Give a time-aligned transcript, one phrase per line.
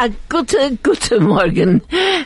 [0.00, 1.82] a gute, gute Morgen.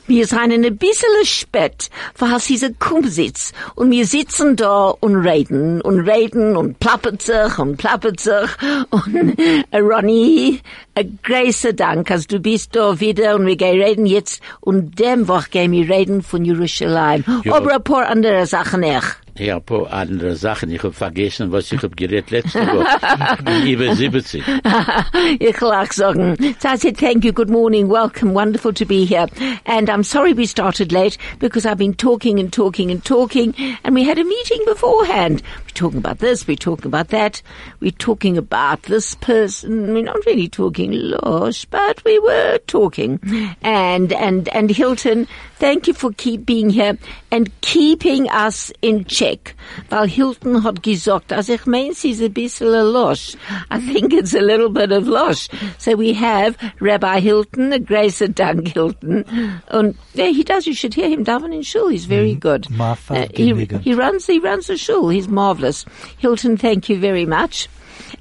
[0.06, 5.80] Wir sind ein bisschen spät, weil sie so Kumsitz und wir sitzen da und reden
[5.80, 8.48] und reden und plappert sich und plappert sich
[8.90, 9.36] und
[9.72, 10.83] äh, Ronny, ein
[11.22, 15.50] großer Dank, als du bist da wieder und wir gehen reden jetzt und dem Woche
[15.50, 17.24] gehen wir reden von Jerusalem.
[17.44, 17.54] Ja.
[17.54, 19.24] Aber er ein paar andere Sachen auch.
[19.36, 20.70] Ja, ein paar andere Sachen.
[20.70, 23.66] Ich hab vergessen, was ich hab geredet letzte Woche.
[23.68, 24.44] Über 70.
[25.40, 26.36] Ich lach sagen.
[26.60, 29.26] So I said, thank you, good morning, welcome, wonderful to be here.
[29.64, 33.94] And I'm sorry we started late because I've been talking and talking and talking and
[33.94, 35.42] we had a meeting beforehand.
[35.66, 37.42] We're talking about this, we're talking about that,
[37.80, 39.94] we're talking about this person.
[39.94, 43.20] We're not really talking losh, but we were talking.
[43.62, 46.98] And, and, and Hilton, thank you for keep being here
[47.30, 49.54] and keeping us in check.
[49.90, 53.36] Weil Hilton hat gesagt, als ich mein, sie ist ein bisschen losh.
[53.70, 55.48] I think it's a little bit of losh.
[55.78, 59.24] So we have Rabbi Hilton, a Grace of Dank Hilton.
[59.68, 61.88] And yeah, he does, you should hear him daven in shul.
[61.88, 62.70] He's very good.
[62.70, 65.08] my Uh, he, he runs, he runs the shul.
[65.08, 65.84] He's marvelous.
[66.18, 67.68] Hilton, thank you very much.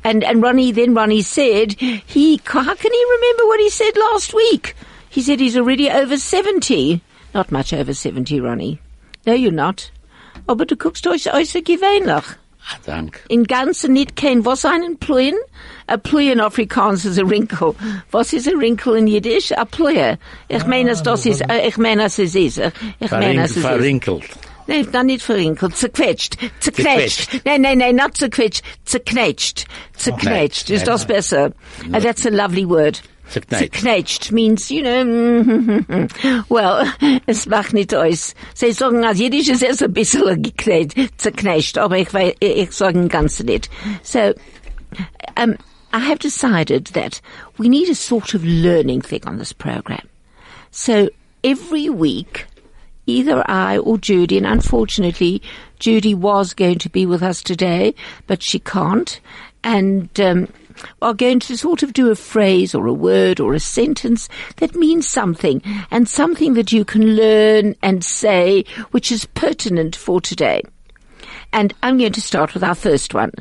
[0.03, 4.33] And, and Ronnie, then Ronnie said, he, how can he remember what he said last
[4.33, 4.75] week?
[5.09, 7.01] He said he's already over 70.
[7.33, 8.79] Not much over 70, Ronnie.
[9.25, 9.91] No, you're not.
[10.47, 12.37] Aber du guckst euch äußer gewöhnlich.
[12.65, 13.21] Ah, Dank.
[13.29, 15.35] In ganzen nicht kein, was einen Pluyen?
[15.87, 17.75] A Pluyen in Afrikaans is a wrinkle.
[18.11, 19.51] Was is a wrinkle in Yiddish?
[19.51, 20.17] A Pluye.
[20.49, 23.65] Ich meine, es das ist, ich meine, es ist, ich meine, es ist.
[23.65, 24.23] Verrinkelt.
[24.67, 27.29] Nee, dann nicht verrinkelt, zerquetscht, zerquetscht.
[27.29, 27.45] Zerquetscht.
[27.45, 30.69] Nee, nee, nee, not zerquetscht, zerknetscht, zerquetscht.
[30.69, 31.51] Is das besser?
[31.93, 33.01] Uh, that's a lovely word.
[33.29, 33.73] Zerknetscht.
[33.73, 36.07] Zerknetscht means, you know,
[36.49, 36.85] well,
[37.25, 38.35] es macht nicht aus.
[38.53, 43.69] Sie sagen, als Jiddisch ist es ein bisschen geknetscht, zerknetscht, aber ich, ich sage nicht.
[44.03, 44.33] So,
[45.37, 45.57] um,
[45.93, 47.21] I have decided that
[47.57, 50.07] we need a sort of learning thing on this program.
[50.71, 51.09] So
[51.43, 52.47] every week,
[53.05, 55.41] either I or Judy, and unfortunately,
[55.79, 57.95] Judy was going to be with us today,
[58.27, 59.19] but she can't,
[59.63, 60.47] and um,
[61.01, 64.75] are going to sort of do a phrase or a word or a sentence that
[64.75, 70.61] means something, and something that you can learn and say, which is pertinent for today.
[71.51, 73.31] And I'm going to start with our first one.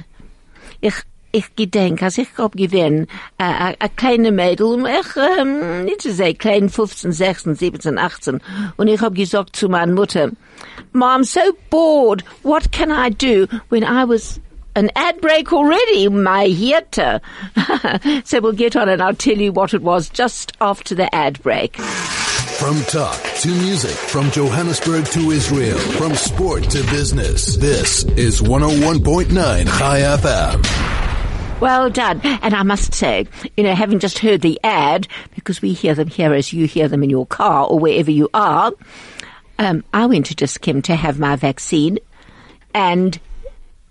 [0.83, 3.07] Ich, ich gedenk, als ich hab gewinn,
[3.39, 8.41] a, a, kleine Mädel, um ich, ähm, nicht zu sagen, klein 15, 16, 17, 18,
[8.77, 10.31] und ich hab gesagt zu meiner Mutter,
[10.93, 14.41] Mom, so bored, what can I do when I was
[14.75, 17.21] an ad break already, my Hirte.
[18.27, 21.43] so we'll get on and I'll tell you what it was just after the ad
[21.43, 21.77] break.
[21.77, 27.57] From talk to music, from Johannesburg to Israel, from sport to business.
[27.57, 31.12] This is 101.9 High FM.
[31.63, 32.21] Well done.
[32.25, 35.07] And I must say, you know, having just heard the ad,
[35.37, 38.29] because we hear them here as you hear them in your car or wherever you
[38.35, 38.73] are,
[39.61, 42.01] um, I went to Dis-Chem to have my vaccine
[42.75, 43.17] and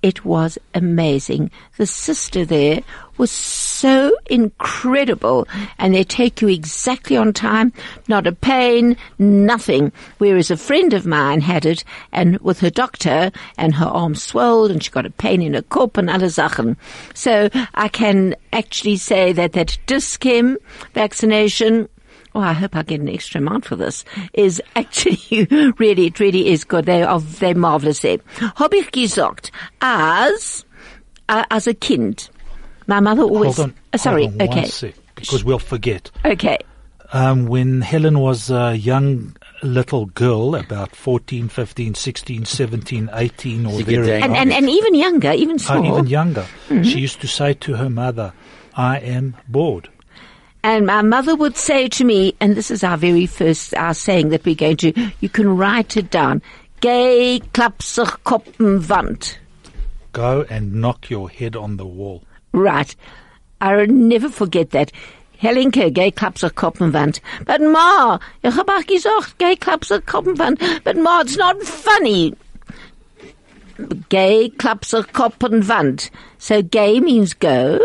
[0.01, 1.51] it was amazing.
[1.77, 2.81] The sister there
[3.17, 5.47] was so incredible
[5.77, 7.71] and they take you exactly on time,
[8.07, 9.91] not a pain, nothing.
[10.17, 14.71] Whereas a friend of mine had it and with her doctor and her arm swelled
[14.71, 16.77] and she got a pain in her cup and other Sachen.
[17.13, 20.57] So I can actually say that that Dis-Chem
[20.93, 21.87] vaccination
[22.33, 24.05] Oh, I hope I get an extra amount for this.
[24.33, 25.45] Is actually
[25.77, 26.85] really, it really is good.
[26.85, 28.19] They are they're marvelous there.
[28.55, 30.65] Hab ich gesagt, as
[31.29, 32.29] uh, as a kind,
[32.87, 33.57] my mother always.
[33.57, 33.75] Hold on.
[33.93, 34.27] uh, sorry.
[34.27, 34.61] hold on okay.
[34.61, 36.09] One sec, because we'll forget.
[36.25, 36.57] Okay.
[37.13, 43.71] Um, when Helen was a young little girl, about 14, 15, 16, 17, 18 or
[43.73, 44.21] Sie very.
[44.21, 46.83] And, and and even younger, even uh, even younger, Mm-hmm.
[46.83, 48.31] she used to say to her mother,
[48.75, 49.89] I am bored.
[50.63, 54.29] And my mother would say to me, and this is our very first our saying
[54.29, 55.11] that we're going to.
[55.19, 56.41] You can write it down.
[56.81, 59.37] Gay klapsig koppenwand.
[60.13, 62.23] Go and knock your head on the wall.
[62.51, 62.95] Right.
[63.59, 64.91] I'll never forget that.
[65.41, 67.19] Helenke, gay klapsig koppenwand.
[67.45, 70.83] But Ma, ich hab auch gesagt, gay klapsig koppenwand.
[70.83, 72.35] But Ma, it's not funny.
[74.09, 76.11] Gay klapsig koppenwand.
[76.37, 77.79] So gay means go.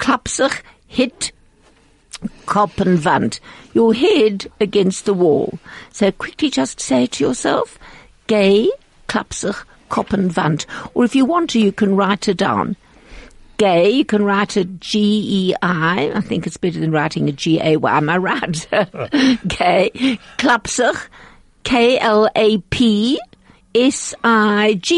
[0.00, 1.30] Klapsig, hit
[2.46, 3.40] Koppenwand.
[3.74, 5.58] Your head against the wall.
[5.92, 7.78] So quickly just say to yourself,
[8.26, 8.70] gay,
[9.08, 10.66] klapsig, Koppenwand.
[10.94, 12.76] Or if you want to, you can write it down.
[13.58, 16.12] Gay, you can write it G-E-I.
[16.14, 17.96] I think it's better than writing a G-A-Y.
[17.96, 18.68] Am I right?
[19.46, 19.90] Gay.
[20.38, 21.08] Klapsig,
[21.64, 22.24] K-L-A-P-S-I-G,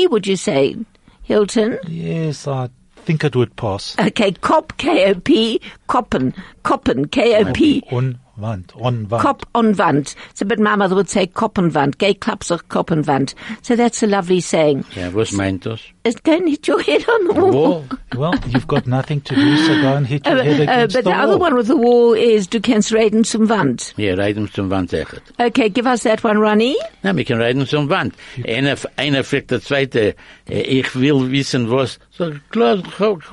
[0.08, 0.76] would you say,
[1.22, 1.78] Hilton?
[1.86, 2.70] Yes, I
[3.08, 3.98] think it would pass.
[3.98, 7.82] Okay, Kop, K-O-P, Koppen, Koppen, K-O-P.
[8.38, 9.22] Wand, on Wand.
[9.24, 10.14] Kop on Wand.
[10.34, 11.98] So, but my mother would say Kop on Wand.
[11.98, 13.34] Gay klaps of Kop on Wand.
[13.62, 14.84] So that's a lovely saying.
[14.94, 15.80] Ja, was meint das?
[16.04, 17.50] It's go and hit your head on the wall.
[17.52, 17.84] Wall.
[18.16, 20.94] Well, you've got nothing to do, so go and hit your Uh, head uh, against
[20.96, 23.92] but the the other one with the wall is Du kannst reden zum Wand.
[23.96, 25.20] Ja, reden zum Wand echt.
[25.38, 26.76] Okay, give us that one, Ronnie.
[27.02, 28.14] Na, wir können reden zum Wand.
[28.46, 30.14] Einer, einer fragt der Zweite,
[30.48, 31.98] äh, ich will wissen was.
[32.10, 32.82] So, klar,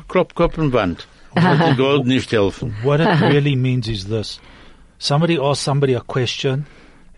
[0.08, 1.08] Klopf, Kopf und Wand.
[1.36, 2.76] Und die Gold nicht helfen.
[2.84, 4.40] What it really means is this.
[5.00, 6.66] Somebody asks somebody a question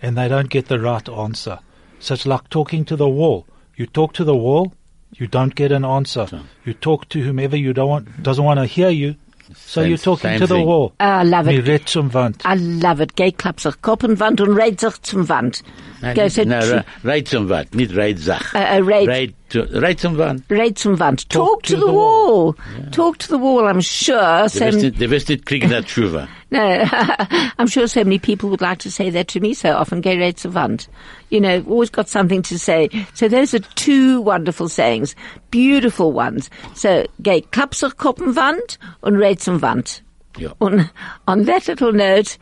[0.02, 1.60] and they don't get the right answer.
[2.00, 3.46] So it's like talking to the wall.
[3.76, 4.74] You talk to the wall,
[5.14, 6.28] you don't get an answer.
[6.66, 9.16] You talk to whomever you don't want, doesn't want to hear you,
[9.56, 10.66] so Same- you're talking same to the thing.
[10.68, 10.94] wall.
[11.00, 11.66] Ah, I love Mir it.
[11.68, 12.42] redt zum Wand.
[12.46, 13.16] I love it.
[13.16, 15.64] Gay klaps sich Kop und Wand und red sich zum Wand.
[16.02, 18.54] Go, so Na, tr- re- reit zum Wand, nicht reit Sach.
[18.54, 20.44] Äh, äh, reit- Reit zu- Reit zum Wand.
[20.50, 21.30] Red zum Wand.
[21.30, 22.56] Talk, to, the, wall.
[22.92, 23.66] Talk to the wall.
[23.68, 24.44] I'm sure.
[24.44, 26.28] Du So wirst nicht, du wirst kriegen, das Schuwe.
[26.50, 26.60] No,
[27.58, 30.02] I'm sure so many people would like to say that to me so often.
[30.02, 30.88] Gay red zum Wand.
[31.30, 32.90] You know, always got something to say.
[33.14, 35.14] So those are two wonderful sayings.
[35.52, 36.50] Beautiful ones.
[36.74, 40.02] So, gay klaps sich Koppenwand und red zum Wand.
[40.38, 40.52] Ja.
[40.60, 40.90] Und
[41.28, 42.38] on that little note,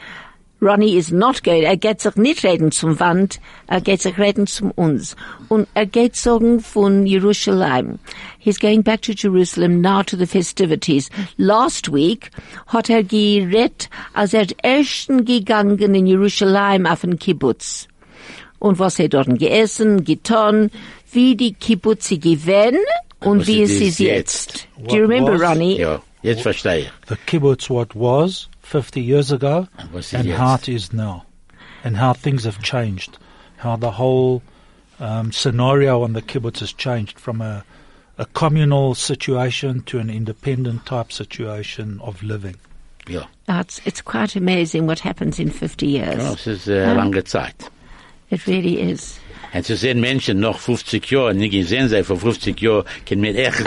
[0.66, 4.48] Ronnie is not going, er geht sich nicht reden zum Wand, er geht sich reden
[4.48, 5.16] zum uns.
[5.48, 8.00] Und er geht sagen von Jerusalem.
[8.40, 11.10] He's going back to Jerusalem now to the festivities.
[11.38, 12.32] Last week
[12.68, 17.88] hat er geredet, als er ersten gegangen in Jerusalem auf den Kibbutz.
[18.60, 20.72] Und was er dort geessen, getan,
[21.12, 22.80] wie die Kibbutze gewähnen
[23.20, 24.00] und was wie es ist jetzt.
[24.00, 24.68] jetzt.
[24.90, 25.78] Do you remember, was- Ronnie?
[25.80, 26.92] Ja, jetzt verstehe ich.
[27.08, 30.38] The kibbutz what was 50 years ago And what's and yes?
[30.40, 31.24] how it is now.
[31.84, 33.18] And how things have changed.
[33.58, 34.42] How the whole
[35.00, 37.64] um, scenario on the kibbutz has changed from a,
[38.18, 42.56] a communal situation to an independent type situation of living.
[43.08, 43.26] Yeah.
[43.48, 46.18] Uh, It's, it's quite amazing what happens in 50 years.
[46.24, 47.70] Ja, es ist äh, lange Zeit.
[48.32, 49.20] It really is.
[49.56, 53.36] Und zu sehen Menschen noch 50 Jahre, nicht gesehen sein vor 50 Jahren, können wir
[53.38, 53.62] echt,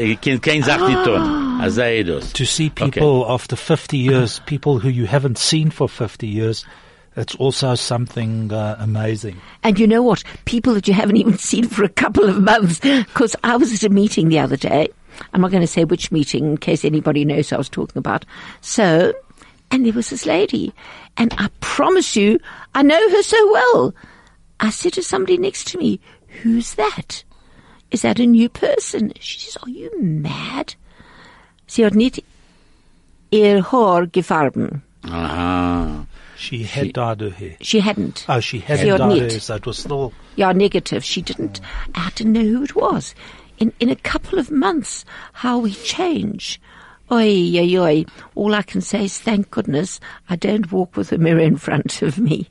[0.00, 1.58] ich kann keine Sache nicht tun.
[1.60, 2.32] Also sei das.
[2.32, 6.64] To see people after 50 years, people who you haven't seen for 50 years,
[7.16, 9.36] it's also something uh, amazing.
[9.64, 10.22] And you know what?
[10.44, 12.78] People that you haven't even seen for a couple of months.
[12.78, 14.88] Because I was at a meeting the other day.
[15.32, 17.98] I'm not going to say which meeting in case anybody knows who I was talking
[17.98, 18.24] about.
[18.60, 19.12] So,
[19.72, 20.72] and there was this lady.
[21.16, 22.38] And I promise you,
[22.76, 23.94] I know her so well.
[24.60, 26.00] I said to somebody next to me,
[26.42, 27.24] who's that?
[27.90, 29.12] Is that a new person?
[29.20, 30.74] She says, are you mad?
[31.66, 32.24] Sie hat nicht
[33.30, 34.82] ihr er Haar gefarben.
[35.04, 36.06] Aha.
[36.36, 37.56] She had dyed her hair.
[37.60, 38.24] She hadn't.
[38.28, 39.32] Oh, she hadn't Sie hat dyed her nicht.
[39.32, 41.04] hair, so it was still Yeah, negative.
[41.04, 41.60] She didn't.
[41.94, 43.14] I didn't know who it was.
[43.58, 46.60] In in a couple of months, how we change.
[47.10, 48.04] Oi, oi, oi.
[48.34, 52.02] All I can say is thank goodness I don't walk with a mirror in front
[52.02, 52.48] of me.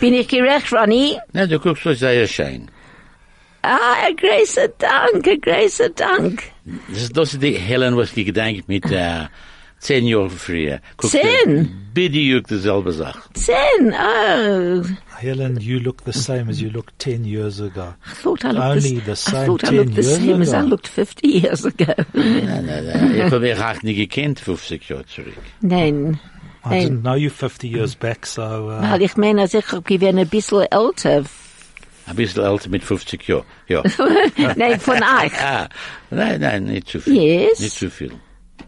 [0.00, 1.18] Bin ich gerecht, Ronnie?
[1.32, 2.68] Na, du guckst so sehr schön.
[3.62, 3.76] Ah,
[4.08, 6.42] a großer Dank, a großer Dank.
[6.88, 9.26] Das ist, das ist die Helen, was ich gedenkt mit äh,
[9.78, 10.80] zehn Jahren früher.
[10.96, 11.68] Guck, Zehn?
[11.94, 13.20] Bitte dieselbe Sache.
[13.34, 13.92] Ten.
[13.94, 14.82] Oh,
[15.20, 17.94] Helen, you look the same as you looked 10 years ago.
[18.04, 20.42] I thought I looked Only the, the I same thought I 10 looked the same
[20.42, 20.66] as I ago.
[20.68, 21.94] looked 50 years ago.
[22.14, 23.14] Nein, nein, nein.
[23.14, 25.34] Ich habe mich auch nicht gekannt, 50 Jahre zurück.
[25.60, 26.18] Nein.
[26.64, 26.82] I Nein.
[26.82, 30.28] didn't know you 50 years back, so uh, Weil ich meine, als ich gewesen ein
[30.28, 31.24] bisschen älter.
[32.06, 33.44] Ein bisschen älter mit 50 Jahren.
[33.68, 33.82] Ja.
[34.56, 35.32] Nein, von euch.
[35.42, 35.68] ah,
[36.10, 37.14] nein, nein, nicht zu viel.
[37.14, 37.60] Yes.
[37.60, 38.12] Nicht zu viel.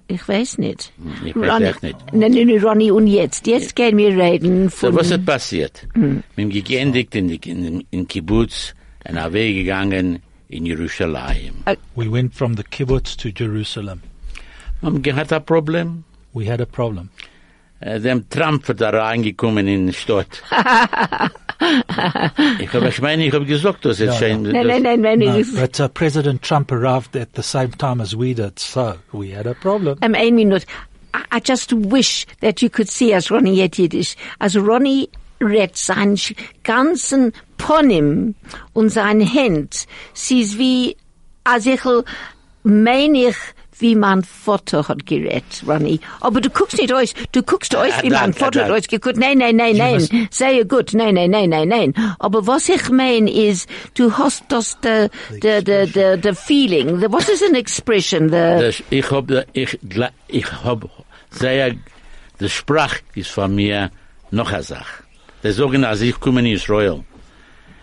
[0.08, 0.92] Ich weiß nicht.
[1.24, 1.96] Ich weiß Ronny, echt nicht.
[2.12, 3.46] Nein, nein, nein, Ronny, und jetzt?
[3.46, 5.86] Jetzt gehen wir reden So, was hat passiert?
[5.94, 8.74] Wir haben geendigt in, in, in Kibbutz
[9.08, 11.64] und haben weggegangen in Jerusalem.
[11.94, 14.00] we went from the kibbutz to Jerusalem.
[14.80, 16.04] Wir haben gehabt ein Problem.
[16.34, 17.08] We had a problem.
[17.84, 20.42] Äh, Dem Trump da reingekommen in die Stadt.
[22.58, 25.18] ich habe, ich meine, ich habe gesagt, dass es Ja, scheint, Nein, nein, nein, nein.
[25.18, 29.30] No, but uh, President Trump arrived at the same time as we did, so we
[29.36, 29.98] had a problem.
[30.02, 30.64] Um, ein Minute.
[31.14, 34.16] I, I just wish that you could see as Ronny jetzt Jiddisch.
[34.38, 35.08] Als Ronny
[35.42, 38.34] redt seinen sch- ganzen Ponym
[38.72, 40.96] und sein Hand, sie ist wie,
[41.44, 41.80] als ich
[42.62, 43.36] meine ich,
[43.78, 46.00] wie mein Vater hat geredet, Ronny.
[46.20, 48.78] Aber du guckst nicht aus, du guckst aus, wie mein Danke, Vater hat danke.
[48.80, 49.16] ausgeguckt.
[49.16, 50.28] Nein, nein, nein, nein.
[50.30, 50.92] Sehr gut.
[50.94, 51.94] Nein, nein, nein, nein, nein.
[52.18, 55.08] Aber was ich meine ist, du hast das, the,
[55.42, 60.10] the, the, the, the feeling, the, what is an expression, the, ich hab, ich, gla-
[60.28, 60.88] ich hab
[61.30, 61.74] sehr,
[62.40, 63.90] die Sprache ist von mir
[64.30, 65.02] noch eine Sache.
[65.42, 67.04] Die sagen, als ich komme in Israel,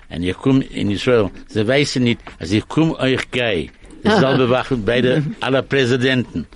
[0.09, 3.69] und ich komme in Israel, sie wissen nicht, als ich komme euch gehe,
[4.03, 6.47] dasselbe wachen beide, alle Präsidenten.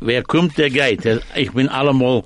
[0.00, 1.22] Wer kommt, der geht.
[1.34, 2.22] Ich bin allemal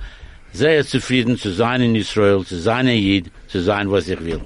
[0.53, 4.41] sehr zufrieden zu sein in Israel, zu sein ein Jid, zu sein, was ich will.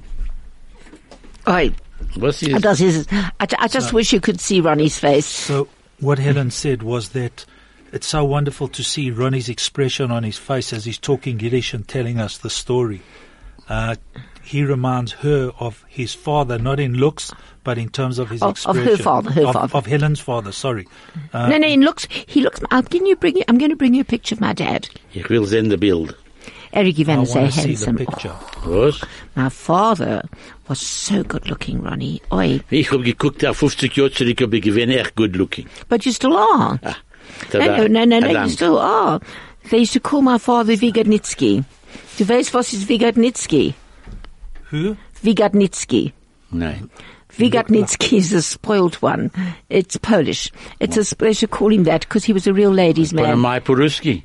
[1.46, 1.72] Oi,
[2.16, 3.06] Was ist, das is,
[3.40, 5.26] I, I just wish you could see Ronnie's face.
[5.26, 5.68] So
[6.00, 7.44] what Helen said was that
[7.92, 11.86] it's so wonderful to see Ronnie's expression on his face as he's talking Yiddish and
[11.86, 13.02] telling us the story.
[13.68, 13.96] Uh,
[14.42, 17.32] he reminds her of his father, not in looks,
[17.64, 19.76] but in terms of his Of- of her father, her of, father.
[19.78, 20.52] of Helen's father.
[20.52, 20.86] Sorry.
[21.32, 23.76] Uh, no, no, he looks, he looks, I'm going to bring you, I'm going to
[23.76, 24.88] bring you a picture of my dad.
[25.14, 26.14] ich will sehen the Bild.
[26.72, 27.96] Eric I Ivan want so to see the handsome.
[27.96, 28.34] picture.
[28.66, 29.00] Was?
[29.36, 30.22] My father
[30.68, 32.20] was so good looking, Ronnie.
[32.32, 35.66] Oi, Ich hab geguckt, auf 50 Jahre zurück, hab ich gewinn echt good looking.
[35.88, 36.78] but you still are.
[36.82, 36.96] Ah,
[37.52, 39.20] No, no, no, no, no, you still are.
[39.70, 41.64] They used to call my father Vigadnitsky.
[42.18, 43.74] Du weißt, was ist Vigadnitsky?
[44.70, 44.96] Who?
[45.22, 46.12] Vigadnitsky.
[46.50, 46.90] Nein.
[47.36, 49.30] Vigadnitsky is a spoiled one.
[49.68, 50.50] It's Polish.
[50.80, 53.38] It's a special call him that because he was a real ladies' man.
[53.38, 54.22] Mai Poruski.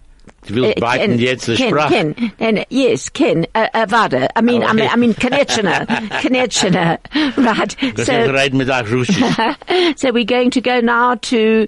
[0.47, 1.89] Du willst beiten jetzt die Ken, Sprache.
[1.89, 4.29] Ken, Ken, yes, Ken, uh, uh, Vada.
[4.37, 5.85] I mean, I mean, I mean, Konechina,
[6.21, 6.97] Konechina,
[7.37, 7.75] right.
[7.97, 9.97] So, ist reden mit euch Russisch.
[9.97, 11.67] so we're going to go now to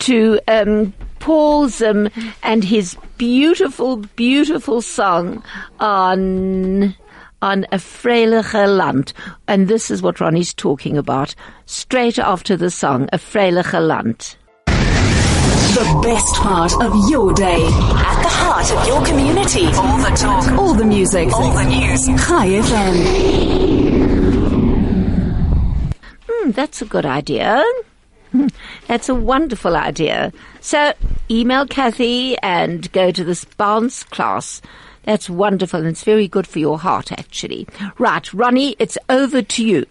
[0.00, 2.08] to um, Paul's um,
[2.42, 5.42] and his beautiful, beautiful song
[5.80, 6.94] on
[7.44, 9.12] on a freiliche Land,
[9.46, 11.34] and this is what Ronnie's talking about.
[11.66, 14.36] Straight after the song, a freiliche Land.
[14.66, 17.62] The best part of your day.
[17.66, 19.66] At the heart of your community.
[19.66, 20.52] All the talk.
[20.58, 21.32] All the music.
[21.32, 22.06] All the news.
[22.22, 22.96] Hi FM.
[26.28, 27.62] Hmm, that's a good idea.
[28.32, 28.46] Hmm,
[28.86, 30.32] That's a wonderful idea.
[30.60, 30.92] So
[31.30, 34.62] email Kathy and go to this bounce class.
[35.04, 37.66] That's wonderful and it's very good for your heart actually.
[37.98, 39.86] Right, Ronnie, it's over to you.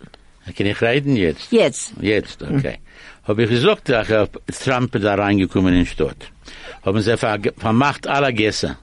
[0.56, 1.52] Kann ich reden jetzt?
[1.52, 1.94] Yes.
[2.02, 2.78] Jetzt, okay.
[3.24, 4.10] Hab ich gesagt, dass
[4.48, 6.30] ich Trump da reingekommen in die Stadt.
[6.86, 8.78] Haben sie ver vermacht alle Gäste.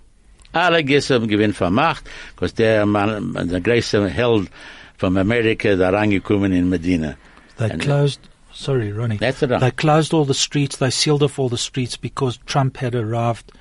[0.53, 4.49] Alle Gäste haben gewinnt vermacht, because der Mann, der größte Held
[4.97, 7.17] von Amerika da reingekommen in Medina.
[7.59, 8.21] They And- eh, closed.
[8.53, 9.19] Sorry, Ronnie.
[9.19, 9.51] That's it.
[9.51, 10.79] They closed all the streets.
[10.79, 13.53] They sealed off all the streets because Trump had arrived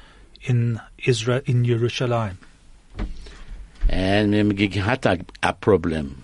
[0.41, 2.37] in Israel, in Jerusalem.
[3.91, 6.15] Haben gehabt ein ein Problem.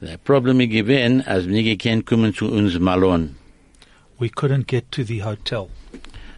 [0.00, 3.36] Das Problem ist gewesen, als wir gekannt kommen zu uns Malon.
[4.18, 5.68] We couldn't get to the hotel.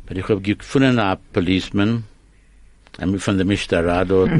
[0.06, 2.04] Aber ich habe gefunden einen Policeman,
[2.98, 4.30] einen von der Mishtara dort.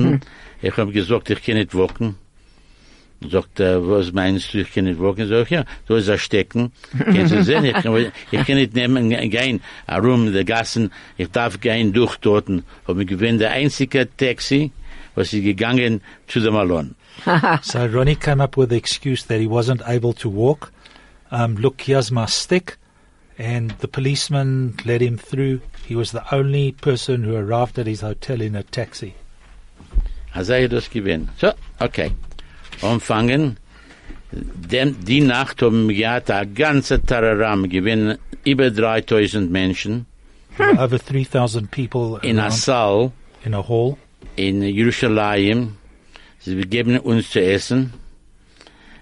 [0.61, 2.17] Ich habe gesagt, ich kann nicht walken.
[3.31, 5.29] Sagt er, was meinst du, ich kann nicht walken?
[5.29, 6.73] Sag ich, ja, da ist er stecken.
[6.99, 11.61] Kannst du sehen, ich kann, ich kann nicht nehmen, gehen, herum der Gassen, ich darf
[11.61, 12.49] gehen durch dort.
[12.49, 14.73] Habe mir gewinnt, der einzige Taxi,
[15.15, 16.95] was ist gegangen zu dem Malon.
[17.63, 20.73] So Ronnie came up with the excuse that he wasn't able to walk.
[21.31, 22.77] Um, look, here's my stick.
[23.39, 25.61] And the policeman let him through.
[25.87, 29.15] He was the only person who arrived at his hotel in a taxi.
[30.35, 31.29] Er das gewinnt.
[31.39, 32.13] So, okay.
[32.81, 33.59] Anfangen.
[34.33, 40.07] Dem, die Nacht haben wir gehabt, ein ganzer Tararam gewinnen, über 3000 Menschen
[40.59, 43.13] over 3,000 people in a Saal
[43.45, 43.99] in a hall.
[44.37, 45.77] In Jerusalem.
[46.39, 47.93] Sie geben uns zu essen.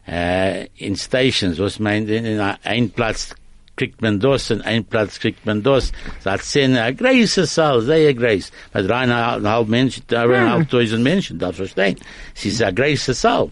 [0.07, 3.35] Äh, in Stations, was meint, in, in ein Platz
[3.77, 5.93] kriegt man das, und ein Platz kriegt man das.
[6.19, 8.51] Es hat zehn, ein großer Saal, sehr groß.
[8.75, 11.97] Mit dreieinhalb Menschen, dreieinhalbtausend Menschen, das verstehen.
[12.35, 13.51] Es ist ein großer Saal.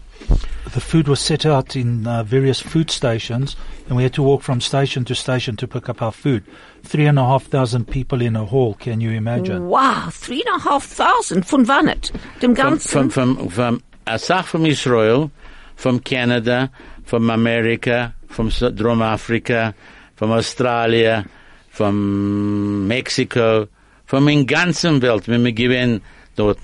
[0.73, 3.55] The food was set out in uh, various food stations,
[3.87, 6.43] and we had to walk from station to station to pick up our food.
[6.83, 8.75] Three and a half thousand people in a hall.
[8.75, 9.67] Can you imagine?
[9.67, 12.11] Wow, three and a half thousand von Wannet.
[12.41, 13.09] Dem Vom, ganzen.
[13.09, 15.31] vom, vom, vom, a Sach vom Israel,
[15.75, 16.69] from Canada,
[17.03, 19.73] from America, from S- Drum-Afrika,
[20.19, 21.25] vom Australien,
[21.71, 23.67] vom Mexiko,
[24.05, 26.01] vom in ganzen Welt, wenn wir gewinnen
[26.35, 26.59] dort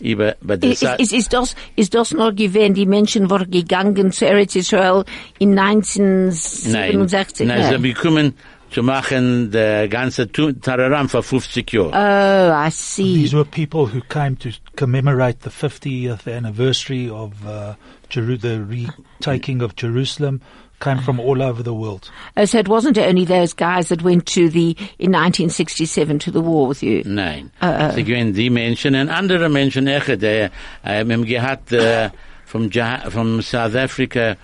[0.00, 3.50] über, bei der Ist, Sa- ist, ist, das, ist das noch gewesen, die Menschen waren
[3.50, 5.04] gegangen zu Eretz Israel
[5.38, 7.46] in 1967?
[7.46, 8.34] Nein, nein, sie bekommen
[8.70, 11.90] zu machen der ganze Tu- Tararam für 50 Jahre.
[11.92, 13.14] Oh, I see.
[13.22, 17.74] These were people who came to commemorate the 50th anniversary of uh,
[18.10, 18.58] Jeru- the
[19.20, 20.40] retaking of Jerusalem.
[20.78, 22.10] Came from all over the world.
[22.36, 26.42] Oh, so it wasn't only those guys that went to the, in 1967 to the
[26.42, 27.02] war with you.
[27.04, 27.50] Nein.
[27.94, 30.50] Sie gewinnen die Menschen und andere Menschen, echt, der,
[30.84, 32.10] äh, wir eh, haben gehabt, äh,
[32.44, 32.70] vom,
[33.08, 34.36] vom South Africa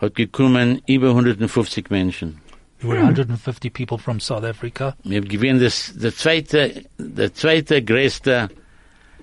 [0.00, 2.40] hat gekommen über 150 Menschen.
[2.80, 3.06] There were hmm.
[3.06, 4.94] 150 people from South Africa.
[5.02, 8.48] Wir haben gewinnen das, der zweite, der zweite größte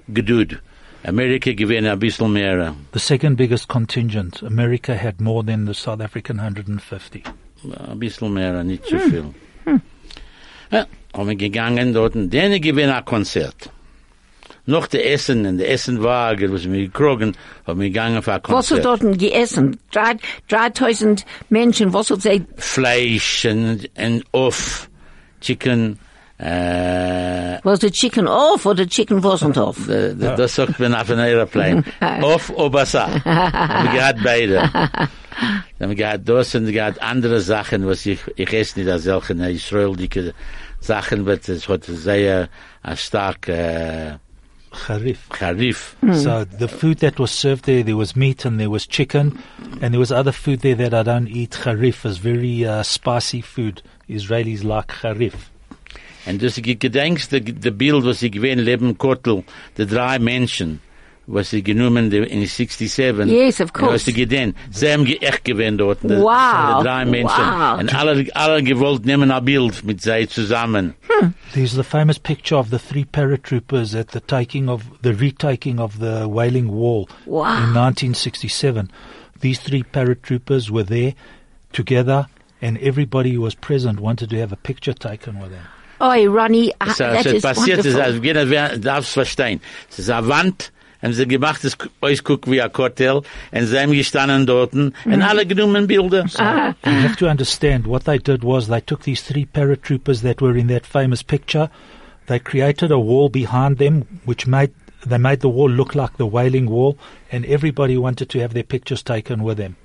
[0.08, 0.62] Geduld.
[1.08, 2.74] Amerika gewinnen ein bisschen mehr.
[2.94, 4.44] The second biggest contingent.
[4.44, 7.24] America had more than the South African 150.
[7.90, 8.90] Ein bisschen mehr, nicht hmm.
[8.90, 9.26] zu viel.
[9.66, 9.82] Hmm.
[10.72, 13.72] Ja, haben wir gegangen dort und denen gewinnen ein Konzert.
[14.66, 17.36] noch der Essen, und der Essenwagen, was wir gekrogen,
[17.66, 19.02] haben wir gegangen für ein Was hat Konzert.
[19.04, 19.78] dort gegessen?
[19.92, 20.16] Drei,
[20.48, 24.90] 3000 Menschen, was hat sie, Fleisch und, und Off,
[25.42, 26.00] Chicken,
[26.38, 29.88] äh, was the chicken off or the chicken wasn't off?
[29.88, 31.84] äh, das sagt man auf einem Aeroplane.
[32.22, 33.08] Off Obasa.
[33.24, 34.70] haben wir gehabt beide.
[34.74, 35.10] Dann
[35.82, 39.34] haben wir gehabt das und gehabt andere Sachen, was ich, ich esse nicht als solche
[39.34, 40.34] Israel, dicke
[40.80, 42.50] Sachen, aber es hat sehr,
[42.96, 44.16] stark, äh,
[44.88, 45.30] Harif.
[45.30, 45.96] Charif.
[46.12, 49.40] So the food that was served there, there was meat and there was chicken,
[49.82, 51.52] and there was other food there that I don't eat.
[51.64, 53.82] Harif is very uh, spicy food.
[54.10, 55.50] Israelis like harif.
[56.28, 59.44] Und das ich gedenkst, der, der Bild, was ich gewähnt, Leben Kotel,
[59.78, 60.80] die drei Menschen,
[61.28, 63.28] was sie genommen die- in 67.
[63.28, 63.94] Yes, of course.
[63.94, 64.58] Was sie gedenkt.
[64.72, 66.04] Sie haben ge- echt gewähnt dort.
[66.04, 66.80] die- Wow.
[66.80, 67.46] Die drei Menschen.
[67.46, 67.80] Wow.
[67.80, 70.94] Und alle, alle gewollt nehmen ein Bild mit sie zusammen.
[71.54, 75.94] There's the famous picture of the three paratroopers at the taking of the retaking of
[76.00, 77.46] the Wailing Wall Wow.
[77.64, 78.90] in 1967.
[79.42, 81.14] These three paratroopers were there
[81.72, 82.28] together,
[82.62, 85.66] and everybody who was present wanted to have a picture taken with them.
[86.00, 88.02] Oh, Ronnie, ah, So, that so is passiert ist, wonderful.
[88.02, 89.62] also jeder wer- darf's verstehen.
[89.90, 90.72] Es ist eine Wand,
[91.02, 93.22] haben sie gemacht, es euch guckt wie ein Hotel,
[93.52, 96.26] und sie haben gestanden dort, und alle genommen Bilder.
[96.38, 96.74] Ah.
[96.86, 100.58] You have to understand what they did was they took these three paratroopers that were
[100.58, 101.70] in that famous picture,
[102.28, 104.72] they created a wall behind them which made
[105.08, 106.98] they made the wall look like the Wailing Wall,
[107.32, 109.76] and everybody wanted to have their pictures taken with them.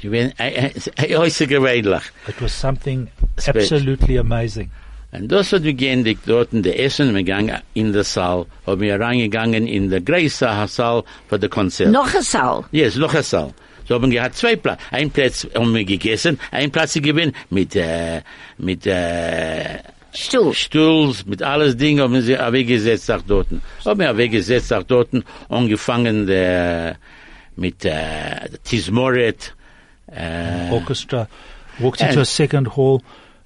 [0.00, 0.32] Ich bin.
[0.38, 3.08] It was something
[3.46, 4.70] absolutely amazing.
[5.12, 8.80] Und das hat wir geendigt dort in der Essen, wir gegangen in der Saal, haben
[8.80, 11.90] wir reingegangen in der größere Saal für das Konzert.
[11.90, 12.64] Noch ein Saal.
[12.72, 13.52] Yes, noch ein Saal.
[13.86, 14.78] So haben wir gehabt zwei Plätze.
[14.90, 18.22] Ein Platz haben wir gegessen, ein Platz gewinnt mit, äh,
[18.56, 19.80] mit, äh,
[20.14, 20.54] Stuhl.
[20.54, 23.48] Stuhls, mit alles Ding haben sie weggesetzt nach dort.
[23.84, 25.10] Haben wir weggesetzt nach dort,
[25.50, 26.96] angefangen der,
[27.56, 29.54] mit, äh, Tismoret,
[30.06, 31.28] äh, Orchestra
[31.78, 33.02] walked into a second hall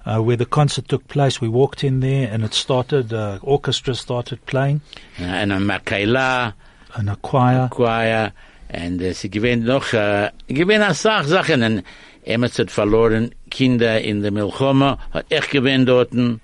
[0.07, 1.41] uh, where the concert took place.
[1.41, 3.13] We walked in there, and it started.
[3.13, 4.81] Uh, orchestra started playing,
[5.19, 6.53] und ein Makaila,
[6.95, 7.69] and a choir.
[7.69, 8.31] Choir,
[8.69, 11.83] und äh, sie gewinnt noch, äh, gewinnt eine Sache, Sachen, und
[12.23, 16.39] Emmet hat verloren Kinder in der Milchoma, hat echt gewinnt dort, und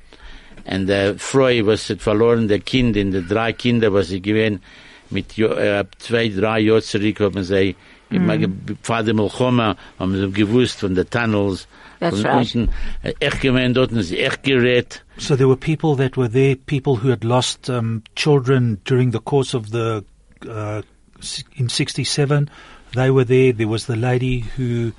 [0.65, 4.61] der Freu, was hat verloren, der Kind, in der drei Kinder, was sie gewinnt,
[5.09, 7.75] mit äh, zwei, drei Jahren zurück, haben sie,
[8.09, 8.37] immer
[8.81, 11.67] vor der Milchoma, haben sie gewusst von den Tunnels,
[11.99, 12.55] That's von right.
[12.55, 12.69] unten,
[13.01, 17.09] äh, echt gewinnt dort, echt gerät, So there were people that were there, people who
[17.09, 20.03] had lost um, children during the course of the
[20.49, 20.81] uh,
[21.55, 22.49] in '67.
[22.93, 23.53] They were there.
[23.53, 24.91] There was the lady who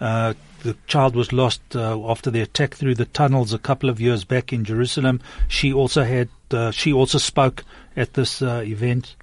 [0.00, 4.00] uh, the child was lost uh, after the attack through the tunnels a couple of
[4.00, 5.20] years back in Jerusalem.
[5.48, 6.28] She also had.
[6.50, 7.64] Uh, she also spoke
[7.96, 9.16] at this uh, event,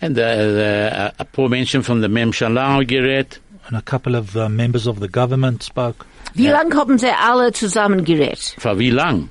[0.00, 4.48] und äh, äh, ein paar Menschen von der Memshalau gerät, and a couple of uh,
[4.48, 6.06] members of the government spoke.
[6.34, 8.54] Wie lang haben sie alle zusammen zusammengerät?
[8.58, 9.30] Vor wie lang?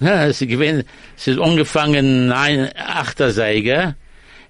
[0.00, 0.84] Ja, sie gewinn,
[1.16, 3.96] es ist angefangen, ein Achtersäge,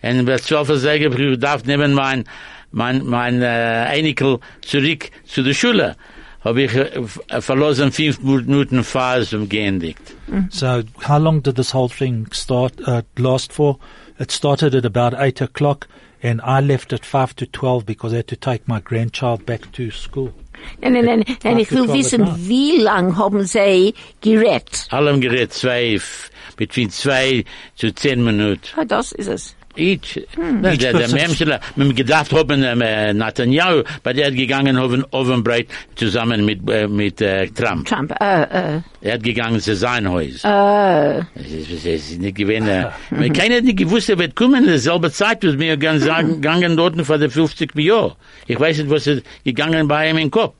[0.02, 2.24] und bei zwölfer Säge, ich darf nehmen mein,
[2.70, 5.96] mein, mein, äh, Einikel zurück zu der Schule.
[6.44, 10.14] Habe ich äh, verlassen fünf Minuten Phase um geendigt.
[10.50, 13.78] So, how long did this whole thing start uh, last for?
[14.18, 15.88] It started at about eight o'clock,
[16.22, 19.70] and I left at five to twelve because I had to take my grandchild back
[19.72, 20.32] to school.
[20.80, 24.88] Nein, nein, nein, nein, ich will wissen, wie lang haben sie gerät?
[24.90, 26.00] Allem gerät zwei,
[26.56, 27.44] between zwei
[27.76, 28.62] zu zehn Minuten.
[28.76, 29.55] Ah, das ist es.
[29.76, 34.34] Each, Na, Each der, der Memschler, wir haben gedacht haben, äh, Netanyahu, bei der hat
[34.34, 37.86] gegangen haben, Ovenbreit zusammen mit, äh, mit, äh, Trump.
[37.86, 38.42] Trump, äh,
[38.76, 40.42] äh, Er hat gegangen zu sein Haus.
[40.44, 42.68] äh, Es ist, es ist nicht gewesen.
[42.68, 46.04] äh, weil Keiner hat nicht gewusst, er wird kommen in derselbe Zeit, was wir ganz
[46.04, 48.12] sagen, gegangen dort vor der 50 Jahren.
[48.46, 50.56] Ich weiß nicht, was ist gegangen bei ihm im Kopf.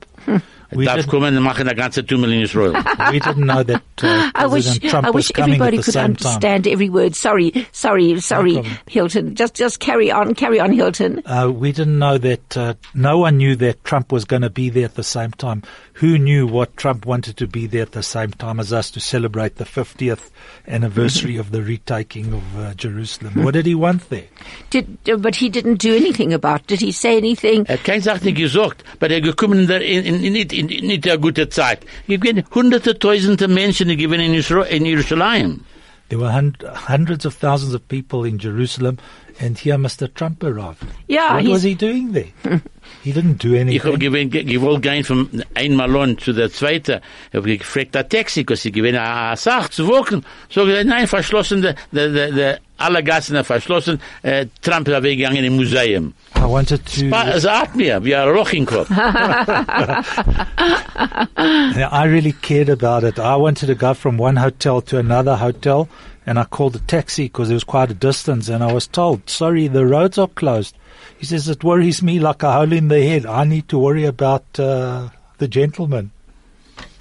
[0.71, 2.73] We darf didn't- kommen und machen eine ganze Tummel in Israel.
[3.11, 5.83] We didn't know that uh, I wish, Trump I was wish coming at everybody the
[5.83, 6.27] could same time.
[6.35, 7.15] understand every word.
[7.15, 8.73] Sorry, sorry, sorry, problem.
[8.87, 9.35] Hilton.
[9.35, 11.21] Just, just carry on, carry on, Hilton.
[11.25, 12.57] Uh, we didn't know that.
[12.57, 15.63] Uh, no one knew that Trump was going to be there at the same time.
[15.93, 18.99] Who knew what Trump wanted to be there at the same time as us to
[18.99, 20.29] celebrate the 50th
[20.67, 23.43] anniversary of the retaking of uh, Jerusalem?
[23.43, 24.25] What did he want there?
[24.69, 26.61] Did, uh, but he didn't do anything about.
[26.61, 26.67] it.
[26.67, 27.65] Did he say anything?
[27.67, 30.69] Er hat keine Sache nicht gesagt, aber er gekommen in, in, in, in, nicht in,
[30.69, 31.79] in nicht der gute Zeit.
[32.07, 35.61] Ich bin hunderte, tausende Menschen, die gewinnen in, Israel, in Jerusalem.
[36.09, 36.55] There were hun-
[36.87, 38.97] hundreds of thousands of people in Jerusalem,
[39.41, 40.07] and here Mr.
[40.13, 40.77] Trump arrived.
[41.07, 42.31] Ja, what was he doing there?
[43.03, 43.99] he didn't do Ich habe anything.
[43.99, 47.01] gewinn, ge- gewollt gehen vom ein Malon zu der zweite.
[47.31, 50.23] Ich habe gefragt, der Taxi, was sie gewinnen, ah, ah, a Sach zu woken.
[50.49, 55.43] So gesagt, nein, verschlossen, der, der, der, der alle Gassen verschlossen, äh, Trump ist weggegangen
[55.43, 56.13] im Museum.
[56.39, 57.09] I wanted to.
[57.33, 58.89] Es hat mir, ein Loch im Kopf.
[61.77, 63.19] Yeah, I really cared about it.
[63.19, 65.89] I wanted to go from one hotel to another hotel,
[66.25, 69.29] and I called a taxi because it was quite a distance, and I was told,
[69.29, 70.75] sorry, the roads are closed.
[71.17, 73.25] He says, it worries me like a hole in the head.
[73.25, 76.11] I need to worry about uh, the gentleman.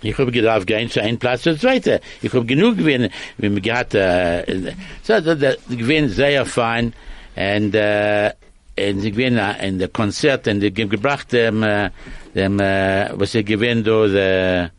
[0.03, 2.01] Ich habe gedacht, gehen zu einem Platz zur zweite.
[2.23, 4.73] Ich habe genug gewinnen, wie man gehabt, äh,
[5.03, 6.93] so, der, der gewinn sehr fein,
[7.35, 8.33] und, äh,
[8.79, 11.91] und sie gewinnen in der Konzert, und die ge- gebracht dem, äh,
[12.35, 14.71] dem, äh, was sie gewinnen, do, der,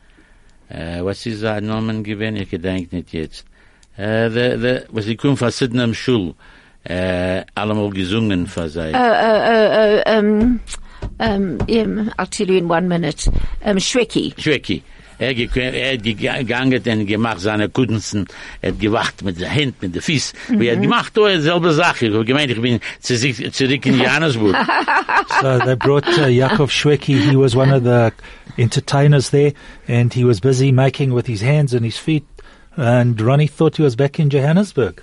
[0.69, 3.45] äh, was ist sein Namen gewinnen, ich gedenk nicht jetzt.
[3.97, 6.33] Äh, der, der, was sie kommen von Sydenham Schul,
[6.83, 8.91] äh, allemal gesungen für sie.
[8.93, 10.59] Uh, uh, uh, um,
[11.19, 13.29] um, um, I'll tell you in one minute.
[13.65, 14.33] Um, Shweki.
[14.37, 14.83] Schwecki.
[15.19, 18.27] Er, ge- er hat gegangen und gemacht seine Kunsten,
[18.61, 20.33] er hat gewacht mit der Hand, mit der Fies.
[20.49, 20.61] Mhm.
[20.61, 22.07] Er hat gemacht, oh, selbe Sache.
[22.07, 24.55] Ich habe gemeint, ich bin zurück, in Johannesburg.
[25.41, 27.19] So they brought uh, Yakov Shweki.
[27.29, 28.11] He was one of the
[28.57, 29.53] entertainers there,
[29.87, 32.23] and he was busy making with his hands and his feet.
[32.75, 35.01] And Ronnie thought he was back in Johannesburg,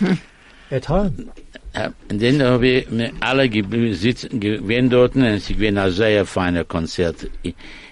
[0.70, 1.30] at home.
[2.10, 3.48] Und dann habe ich mir alle
[3.94, 7.28] sitzen, gewesen dort, und es war ein sehr feiner Konzert.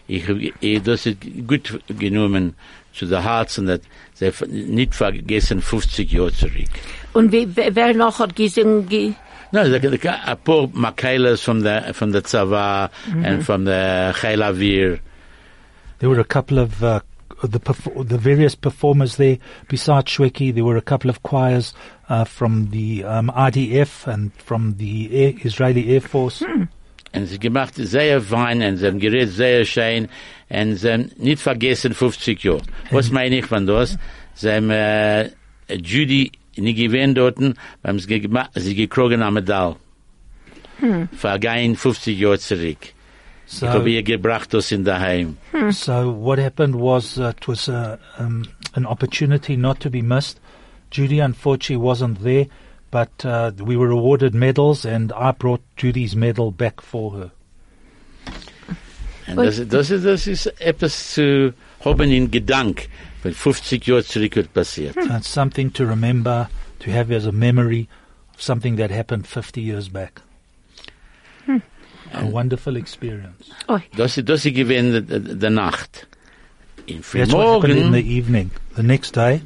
[0.09, 2.55] Ich, ich, hab- ich, das ist gut genommen
[2.93, 3.81] zu der Herzen, dass
[4.15, 6.69] sie nicht vergessen 50 Jahre zurück.
[7.13, 8.89] Und wer, wer wer noch hat gesungen?
[8.89, 9.13] Ge
[9.53, 12.91] No, the, the, a poor Michaelis from the from the Tzava
[13.23, 14.99] and from the Chaylavir.
[16.01, 17.01] There were a couple of uh,
[17.43, 17.61] the
[18.05, 19.39] the various performers there.
[19.69, 21.75] Besides Shwekey, there were a couple of choirs
[22.09, 26.43] uh, from the um, IDF and from the Air, Israeli Air Force.
[27.17, 30.09] Und sie gemacht sehr fein und sie haben geredet sehr schön
[30.51, 32.61] und sie haben nicht vergessen 50 Jahre.
[32.91, 33.97] Was meine ich von das?
[34.35, 35.31] Sie haben äh,
[35.75, 37.39] Judy nicht gewähnt dort,
[37.83, 39.77] haben sie, gemacht, sie gekrogen am Medal.
[41.17, 42.79] Vergehen 50 Jahre zurück.
[43.49, 45.37] Ich So, habe ihr gebracht das in daheim.
[45.71, 48.43] so what happened was uh, it was uh, um,
[48.75, 50.41] an opportunity not to be missed.
[50.91, 52.47] Judy unfortunately wasn't there,
[52.97, 57.31] but uh, we were awarded medals, and I brought Judy's medal back for her.
[59.29, 61.53] Und das, das, ist, das ist etwas zu
[61.85, 62.89] haben in Gedank,
[63.23, 64.95] wenn 50 Jahre zurück wird passiert.
[64.95, 67.87] So something to remember, to have as a memory
[68.35, 70.23] of something that happened 50 years back.
[72.15, 73.51] A wonderful experience.
[73.69, 76.07] oh, Das, ist- das ist gewesen der, der Nacht.
[76.87, 78.53] In That's what happened in the evening.
[78.77, 79.43] The next day,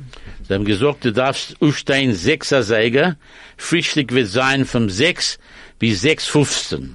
[0.51, 3.17] sie haben gesagt, du darfst aufstehen, sechser Säger,
[3.57, 5.39] Frühstück wird sein vom 6
[5.79, 6.89] bis 6.15.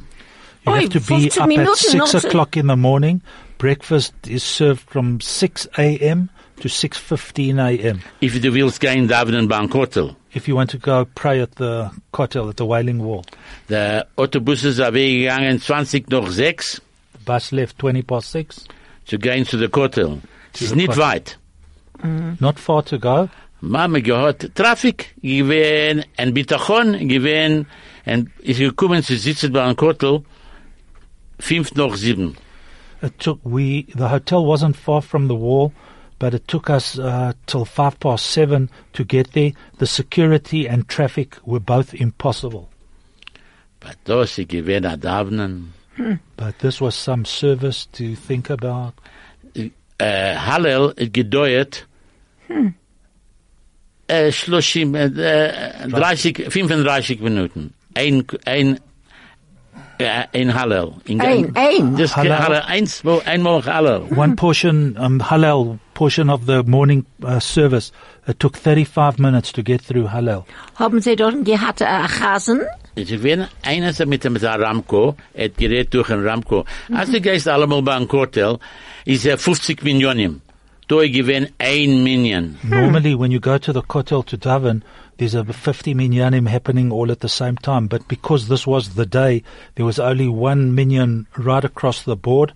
[0.65, 3.21] you Oi, have to be 15 up at 6 o'clock in the morning.
[3.57, 6.29] Breakfast is served from 6 a.m.
[6.59, 8.01] to 6.15 a.m.
[8.19, 10.17] If du willst gehen, davenen beim Kotel.
[10.33, 13.23] If you want to go pray at the kotel, at the Wailing Wall.
[13.67, 16.81] The Autobus are weggegangen, 20 nach 6,
[17.23, 18.65] Bus left 20 past 6.
[19.05, 20.21] zu gehen zu der Kotel.
[20.53, 21.39] Es ist der nicht
[22.39, 23.29] Not far to go.
[23.61, 27.67] Mama gehört Traffic gewesen und Bitachon gewesen
[28.05, 30.23] und ist gekommen zu sitzen bei einem Kotel
[31.39, 32.35] fünf nach sieben.
[33.01, 35.71] It took we the hotel wasn't far from the wall,
[36.19, 39.51] but it took us uh, till five past seven to get there.
[39.79, 42.69] The security and traffic were both impossible.
[43.79, 43.97] But
[44.47, 45.73] gewesen.
[46.35, 48.95] But this was some service to think about.
[49.55, 51.85] Uh, Hallel it.
[54.07, 54.91] 30,
[55.89, 57.73] 30, 35 minuten.
[57.95, 58.79] Ein, ein,
[60.33, 60.93] ein Hallel.
[61.05, 61.97] In, ein, ein.
[61.97, 62.61] Just Hallel.
[62.67, 64.03] Eins, einmal halal.
[64.15, 67.91] One portion, um, halal portion of the morning uh, service.
[68.27, 70.45] It took 35 minutes to get through halal.
[70.75, 72.61] Haben Sie dort gehabt, uh, äh, Chasen?
[72.97, 76.65] Sie werden einer mit dem Ramco, et gerät durch ein Ramco.
[76.93, 78.57] Als du gehst allemal bei einem Hotel,
[79.03, 80.41] is er 50 Millionen.
[80.87, 82.57] Ein Million.
[82.63, 84.83] Normally, when you go to the kotel to daven,
[85.17, 87.87] there's a 50 minyanim happening all at the same time.
[87.87, 89.43] But because this was the day,
[89.75, 92.53] there was only one minyan right across the board,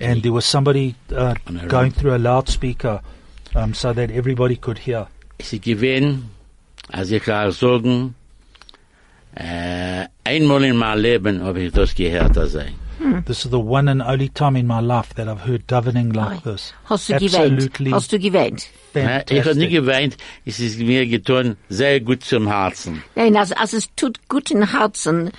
[0.00, 1.34] and there was somebody uh,
[1.68, 3.02] going through a loudspeaker
[3.54, 5.06] um, so that everybody could hear.
[5.38, 6.30] Es ist gewinn,
[6.88, 8.14] als ich kann sagen,
[9.34, 12.56] äh, einmal in meinem Leben habe ich das gehört, das
[13.20, 13.26] sei.
[13.26, 16.42] This is the one and only time in my life that I've heard davening like
[16.42, 16.72] this.
[16.88, 17.52] Hast du gewähnt?
[17.52, 18.66] Absolutely Hast du gewähnt?
[18.94, 19.70] Ja, Ich habe nie fantastic.
[19.70, 23.02] geweint, es ist mir getan, sehr gut zum Herzen.
[23.14, 25.30] Nein, als, als es tut gut in Herzen,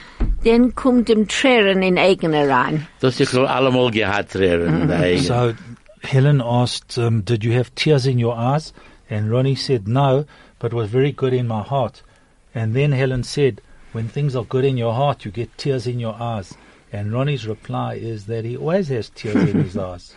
[0.44, 2.88] dann kommt dem Tränen in Augen rein.
[3.02, 5.20] Das ich glaube allemal gehabt Tränen in.
[5.24, 5.54] So
[6.04, 8.74] Helen asked, um, did you have tears in your eyes?
[9.10, 10.26] And Ronnie said no,
[10.60, 12.02] but was very good in my heart.
[12.56, 13.62] And then Helen said,
[13.94, 16.54] when things are good in your heart, you get tears in your eyes.
[16.94, 20.14] And Ronnie's reply is that he always has tears in his eyes.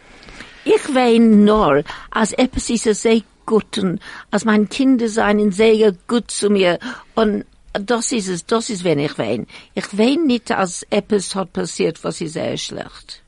[0.65, 5.93] Ich wein nur, als etwas ist es sehr gut und als meine Kinder seien sehr
[6.09, 6.79] gut zu mir
[7.15, 9.47] und das ist es, das ist, wenn ich wein.
[9.75, 13.21] Ich wein nicht, als etwas hat passiert, was ist sehr schlecht.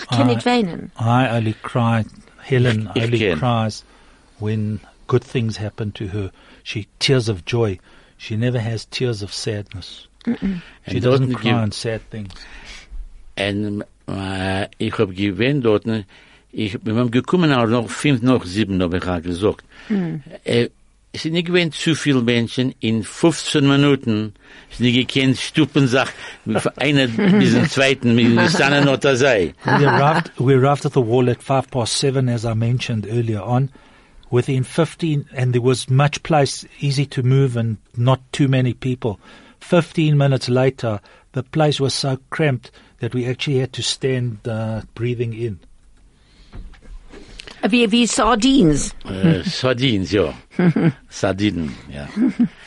[0.00, 0.24] Ich kann Ah.
[0.34, 0.92] nicht weinen.
[0.98, 2.04] I only cry,
[2.42, 3.38] Helen Ich only can.
[3.38, 3.84] cries
[4.38, 6.30] when good things happen to her.
[6.62, 7.78] She tears of joy.
[8.18, 10.06] She never has tears of sadness.
[10.24, 12.32] She And doesn't doesn't cry on sad things.
[13.36, 16.04] En eh, äh, ich hab gewinnt dort, eh,
[16.52, 19.64] ich bin am gekommen, aber noch fünf, noch sieben, hab ich auch gesagt.
[19.88, 20.22] Äh, hmm.
[20.44, 20.68] eh,
[21.12, 24.34] es sind nicht gewinnt zu viele Menschen, in 15 Minuten,
[24.70, 26.12] es sind nicht gekannt, Stupen sagt,
[26.44, 29.54] von einer bis zum zweiten, wir standen er noch da sei.
[29.64, 33.42] we arrived we arrived at the wall at five past seven as I mentioned earlier
[33.42, 33.70] on.
[34.30, 39.18] Within fifteen and there was much place easy to move and not too many people.
[39.58, 41.00] Fifteen minutes later
[41.32, 45.58] the place was so cramped that we actually had to stand uh, breathing in.
[47.68, 48.94] Wie, wie Sardines.
[49.08, 50.32] Äh, Sardines, ja.
[51.08, 52.06] Sardinen, ja.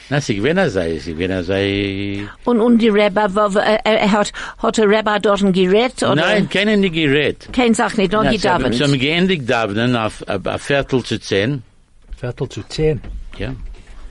[0.10, 4.12] Na, sie gewinnen sei, sie gewinnen sei, Und, und die Rebbe, wo, wo, äh, er
[4.12, 6.04] hat, hat der Rebbe dort gerät?
[6.04, 6.16] Oder?
[6.16, 7.48] nein, keiner nicht gerät.
[7.54, 8.90] Kein Sach nicht, nur Na, sie haben gedauert.
[8.90, 11.62] zum geendigt davenen auf, auf, auf Viertel zu zehn,
[12.18, 13.00] Viertel to ten.
[13.38, 13.54] ja.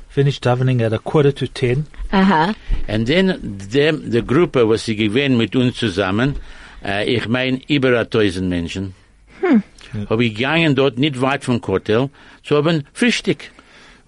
[0.08, 1.86] Finished davening at a quarter to ten.
[2.12, 2.18] Uh-huh.
[2.18, 2.54] Aha.
[2.88, 3.38] Und dann,
[3.72, 6.36] dem, die Gruppe, was sie gewähnt mit uns zusammen,
[6.84, 8.94] äh, ich mein, über ein tausend Menschen,
[9.40, 9.62] hm.
[10.08, 12.08] habe ich gegangen dort nicht weit vom Hotel,
[12.42, 13.50] zu haben Frühstück.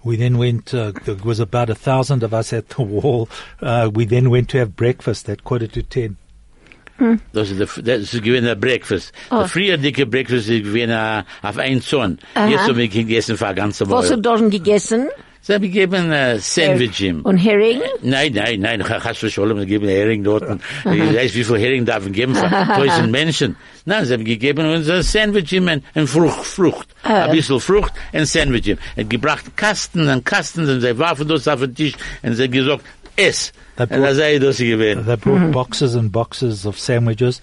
[0.03, 3.29] We then went, uh, there was about a thousand of us at the wall.
[3.61, 6.17] Uh, we then went to have breakfast at quarter to ten.
[6.97, 7.19] Hmm.
[7.33, 9.13] Das ist, der, das ist gewesen der Breakfast.
[9.29, 9.47] Der oh.
[9.47, 12.17] früher dicke Breakfast ist gewesen äh, uh, auf ein Zorn.
[12.49, 14.13] Jetzt haben wir gegessen für eine ganze Was Woche.
[14.13, 15.07] hat dort gegessen?
[15.43, 17.21] Sie haben gegeben äh, Sandwich ihm.
[17.21, 17.81] Und Hering?
[17.81, 20.43] Eh, nein, nein, nein, hast du schon, wir geben Hering dort.
[20.85, 23.55] Ich weiß, wie viel Hering darf man geben für tausend Menschen.
[23.85, 26.89] Nein, sie haben gegeben uns ein Sandwich ihm und und Frucht, Frucht.
[27.01, 27.25] Ah.
[27.25, 28.77] Ein bisschen Frucht und Sandwich ihm.
[28.77, 32.43] Und er gebracht Kasten und Kasten und sie warfen das auf den Tisch und sie
[32.43, 32.83] haben gesagt,
[33.15, 33.51] ess.
[33.77, 35.05] They Und da sei das gewesen.
[35.05, 35.51] They brought mhm.
[35.51, 37.41] boxes and boxes of sandwiches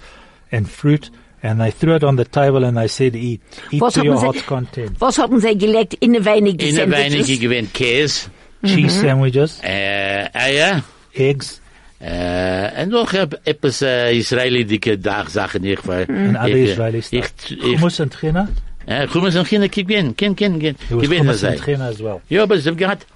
[0.53, 1.11] and fruit,
[1.42, 4.14] and they threw it on the table and they said, "Eat, eat Was to your
[4.16, 7.40] haben heart's sie, content." was haben sie gelegt in eine weinige In der Weinige Sandwiches?
[7.40, 8.31] gewesen Käse,
[8.64, 10.83] Cheese sandwiches, äh, Eier,
[11.14, 11.61] eggs,
[12.01, 15.64] äh, und noch etwas äh, Israeli dicke Dachsachen.
[15.64, 17.33] Ich war, and other ich, Israeli ich, stuff.
[17.51, 18.48] ich, Hummus and trina.
[18.87, 20.14] äh, Hummus gehen.
[20.16, 21.48] There was Gewinn hummus sei.
[21.51, 22.20] and trina as well.
[22.29, 23.07] Ja, aber sie haben gehabt,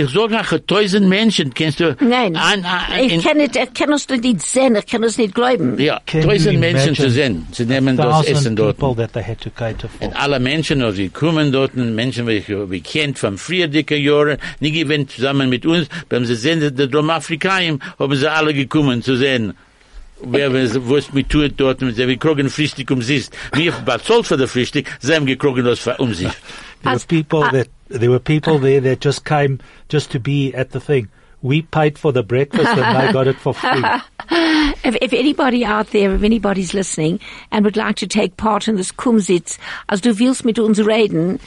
[0.00, 1.96] ich sag nach tausend Menschen, kennst du?
[2.00, 5.34] Nein, An, an, ich kann nicht, ich kann es nicht sehen, ich kann es nicht
[5.34, 5.78] glauben.
[5.78, 7.46] ja, Can you tausend Menschen zu sehen.
[7.52, 8.78] Sie nehmen das Thousand Essen dort.
[8.78, 10.06] people that they had to cater for.
[10.08, 14.00] Und alle Menschen, also die kommen dort, Menschen, die ich wie kennt von früher dicken
[14.02, 19.02] Jahren, nie gewinnt zusammen mit uns, beim sie sehen, der Dromafrikaim, haben sie alle gekommen
[19.02, 19.54] zu sehen.
[20.22, 20.50] Wer,
[20.86, 23.26] wo es mit tut dort, und sie, wir kriegen Frühstück um sich.
[23.52, 26.28] Wir bezahlt für das Frühstück, sie haben gekriegt das für um sich.
[26.82, 30.54] There were As- people that there were people there that just came just to be
[30.54, 31.08] at the thing.
[31.42, 33.82] We paid for the breakfast and they got it for free.
[34.84, 37.20] If, if anybody out there, if anybody's listening
[37.52, 39.56] and would like to take part in this Kumzits,
[39.88, 41.38] as du willst mit uns reden,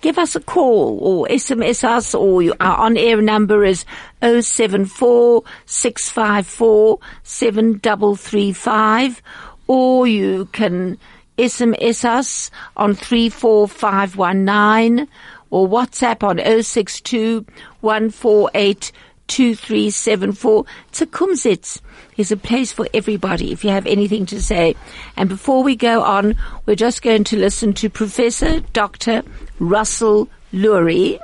[0.00, 3.84] give us a call or SMS us or our on-air number is
[4.22, 9.22] 074 654 7335
[9.66, 10.98] or you can
[11.38, 15.08] SMS us on 34519
[15.50, 17.44] or WhatsApp on 062
[17.80, 18.92] 148
[19.30, 20.64] 2374.
[20.88, 21.80] It's a Kumzits.
[22.16, 24.74] There's a place for everybody if you have anything to say.
[25.16, 26.36] And before we go on,
[26.66, 29.22] we're just going to listen to Professor Dr.
[29.60, 31.20] Russell Lurie.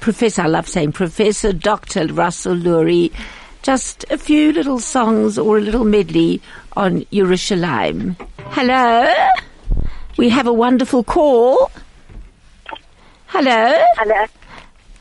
[0.00, 2.06] Professor, I love saying Professor Dr.
[2.06, 3.12] Russell Lurie.
[3.62, 6.40] Just a few little songs or a little medley
[6.72, 8.16] on Yerushalayim.
[8.46, 9.08] Hello?
[10.16, 11.70] We have a wonderful call.
[13.32, 13.72] Hello?
[13.96, 14.26] Hello.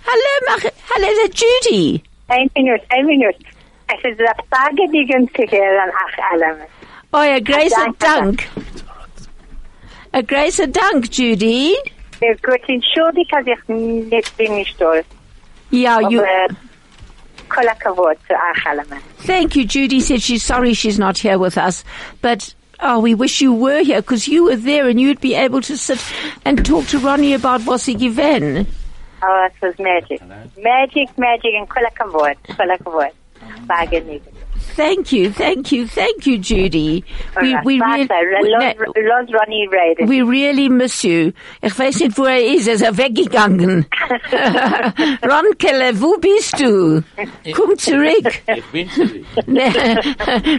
[0.05, 2.01] Hello, Mach- hello, Judy.
[2.29, 3.35] Ein minut, ein minut.
[3.89, 6.57] Es ist das Tagedigen zu hören, ach allem.
[7.11, 7.73] Oh, a grace.
[7.99, 8.47] Dank.
[10.13, 11.75] A grace Dank, Judy.
[12.21, 15.05] Sehr gut, entschuldigt, dass ich nicht bin nicht stolz.
[15.73, 16.21] Yeah, you.
[16.21, 16.55] Aber
[17.49, 19.27] kol hakavod zu.
[19.27, 19.65] Thank you.
[19.65, 21.83] Judy said she's sorry she's not here with us,
[22.21, 25.61] but Oh, we wish you were here because you were there and you'd be able
[25.61, 26.03] to sit
[26.45, 28.65] and talk to Ronnie about what's he given.
[29.21, 30.19] Oh, it was magic.
[30.57, 33.11] Magic, magic, and kol hakavod, kol hakavod.
[33.67, 34.21] Wahnsinnig.
[34.75, 37.03] Thank you, thank you, thank you, Judy.
[37.41, 40.07] We, Alright, we, Vater, really, lass- lass Ronnie reden.
[40.07, 41.33] we really miss you.
[41.61, 42.67] Ich weiß nicht, wo er ist.
[42.67, 43.85] Er ist weggegangen.
[45.23, 47.03] Ron Keller, wo bist du?
[47.53, 48.41] Komm zurück.
[48.47, 49.25] Ich bin zurück.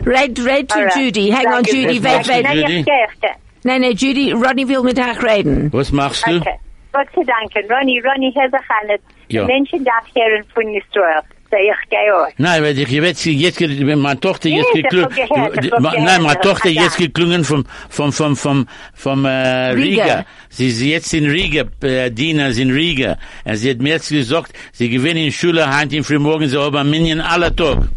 [0.07, 0.97] red, red to Alright.
[0.97, 1.31] Judy.
[1.31, 1.73] Hang on, Danke.
[1.73, 1.99] Judy.
[1.99, 2.43] Was Wait, machst du, wait.
[2.45, 2.79] Nein, Judy?
[2.81, 3.31] ich gehe.
[3.65, 5.73] Nein, nein, Judy, Ronnie will mit euch reden.
[5.73, 6.37] Was machst du?
[6.37, 6.59] Okay.
[6.93, 7.71] Gott sei Dank.
[7.71, 9.01] Ronnie, Ronnie, Herr Zachanet.
[9.29, 9.47] Ja.
[9.47, 11.23] Menschen darf hören von Israel.
[11.53, 12.29] So, ich gehe auch.
[12.39, 16.07] Nein, weil ich jetzt, jetzt, meine Tochter jetzt Nee, geklungen, gehört, das hab Ma- gehört,
[16.07, 20.03] nein, meine Tochter jetzt geklungen vom, vom, vom, vom, vom, äh, Riga.
[20.05, 20.27] Riga.
[20.49, 23.19] Sie ist jetzt in Riga, äh, Dina ist in Riga.
[23.45, 26.89] Und sie hat mir jetzt gesagt, sie gewinnen in Schule, heint im Frühmorgen, sie haben
[26.89, 27.89] Minyan aller Tag.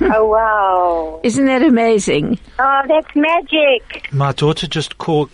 [0.00, 1.20] Oh, wow.
[1.22, 2.38] Isn't that amazing?
[2.58, 4.10] Oh, that's magic.
[4.10, 5.28] My daughter just called,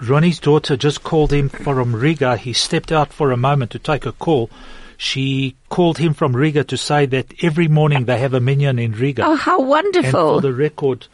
[0.00, 2.36] Ronnie's daughter just called him from Riga.
[2.36, 4.50] He stepped out for a moment to take a call.
[4.98, 8.92] She called him from Riga to say that every morning they have a minyan in
[8.92, 9.24] Riga.
[9.26, 10.40] Oh, how and for wonderful.
[10.40, 11.06] the record,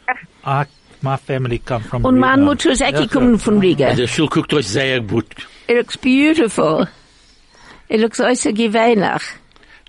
[0.45, 0.65] I,
[1.01, 2.27] my family come from Und Riga.
[2.27, 3.93] meine Mutter ist auch gekommen von Riga.
[3.93, 5.25] Der Schul guckt euch sehr gut.
[5.67, 6.87] It looks beautiful.
[7.89, 9.21] It looks also gewöhnlich.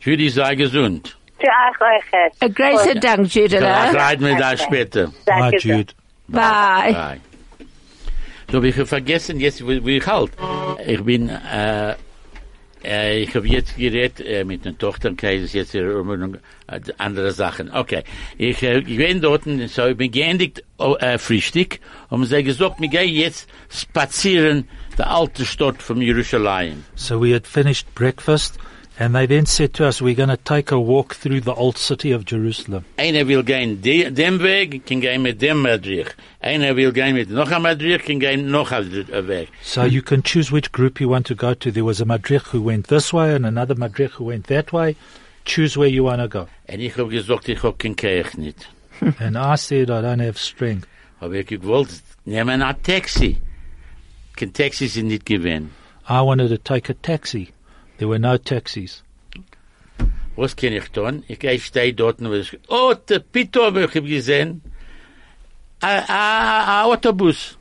[0.01, 1.17] Judy sei gesund.
[1.39, 2.43] Zu euch, euch.
[2.43, 3.91] A großer Dank, Vielleicht Judela.
[3.91, 5.07] reiten wir da später.
[5.31, 5.57] Hi, Danke.
[5.59, 5.93] Jude.
[6.29, 6.93] Bye.
[6.93, 7.21] Bye.
[8.51, 10.31] So, hab ich hab vergessen, jetzt, wie, wie ich halt.
[10.87, 11.95] Ich bin, äh,
[12.85, 16.29] äh, ich habe jetzt geredet äh, mit einer Tochter, okay, das jetzt noch,
[16.67, 17.71] äh, andere Sachen.
[17.71, 18.05] Okay,
[18.39, 21.79] ich, äh, ich bin dort, so, ich bin geendigt, oh, äh, Frühstück,
[22.11, 24.69] und sie gesagt, wir gehen jetzt spazieren,
[24.99, 26.85] der alte Stadt von Jerusalem.
[26.95, 28.59] So we had finished breakfast,
[28.99, 31.77] and they then said to us, "We're going to take a walk through the old
[31.77, 36.09] city of Jerusalem." Einer will gehen de, dem Weg, kann gehen mit dem Madrich.
[36.41, 39.49] Einer will gehen mit noch einem Madrich, kann gehen noch eh, einem Weg.
[39.63, 41.71] So you can choose which group you want to go to.
[41.71, 44.97] There was a madrich who went this way, and another madrich who went that way.
[45.45, 46.49] Choose where you want to go.
[46.69, 48.69] Und ich habe gesagt, ich habe kein Keich nicht.
[49.19, 50.87] and I said, "I don't have strength."
[51.21, 51.89] Habe ich gewollt,
[52.25, 53.39] nehmen ein Taxi.
[54.37, 55.71] Kein Taxi sind nicht gewesen.
[56.09, 57.49] I wanted to take a taxi.
[57.99, 59.03] There were no taxis.
[60.37, 61.23] Was kann ich tun?
[61.29, 64.63] Ich gehe, stehe dort und ich, oh, der Pito habe ich gesehen.
[65.81, 66.05] Ein
[66.87, 67.57] Autobus.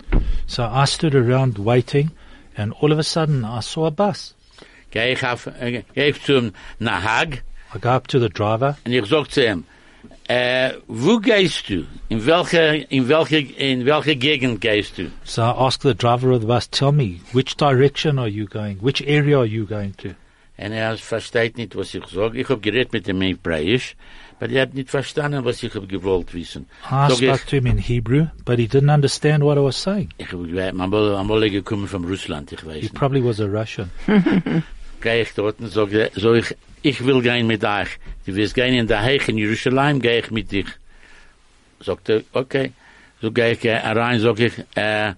[0.48, 2.12] So I stood around waiting,
[2.58, 4.34] and all of a sudden I saw a bus.
[4.92, 7.42] Gehe ich auf, gehe ich zum Nahag
[7.76, 8.78] I go up to the driver.
[8.86, 9.66] und ich sag zu ihm,
[10.30, 11.86] äh, eh, wo gehst du?
[12.10, 15.12] In welcher, in welcher, in welcher Gegend gehst du?
[15.24, 18.78] So I asked the driver of the bus, "Tell me, which direction are you going?
[18.80, 20.16] Which area are you going to?"
[20.56, 22.40] Und er versteht nicht, was ich sage.
[22.40, 23.96] Ich habe geredet mit dem Hebräisch,
[24.40, 26.68] aber er hat nicht verstanden, was ich habe gewollt wissen.
[26.86, 29.82] I Sag spoke ich, to him in Hebrew, but he didn't understand what I was
[29.82, 30.10] saying.
[30.18, 30.48] ich habe
[31.28, 32.94] wolle gekommen von Russland, ich weiß He nicht.
[32.94, 33.90] probably was a Russian.
[35.02, 37.90] Gehe ich dort und sage, so ich, ich will gehen mit euch.
[38.26, 40.68] Du wirst gehen in der Heich in Jerusalem, gehe ich mit dich.
[41.80, 42.72] Sagt er, okay.
[43.22, 45.14] So gehe ich rein, sag ich, äh,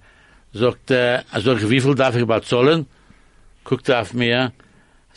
[0.54, 2.86] sagt, äh, sag ich, wie viel darf ich bezahlen?
[3.64, 4.52] Guckt er auf mir,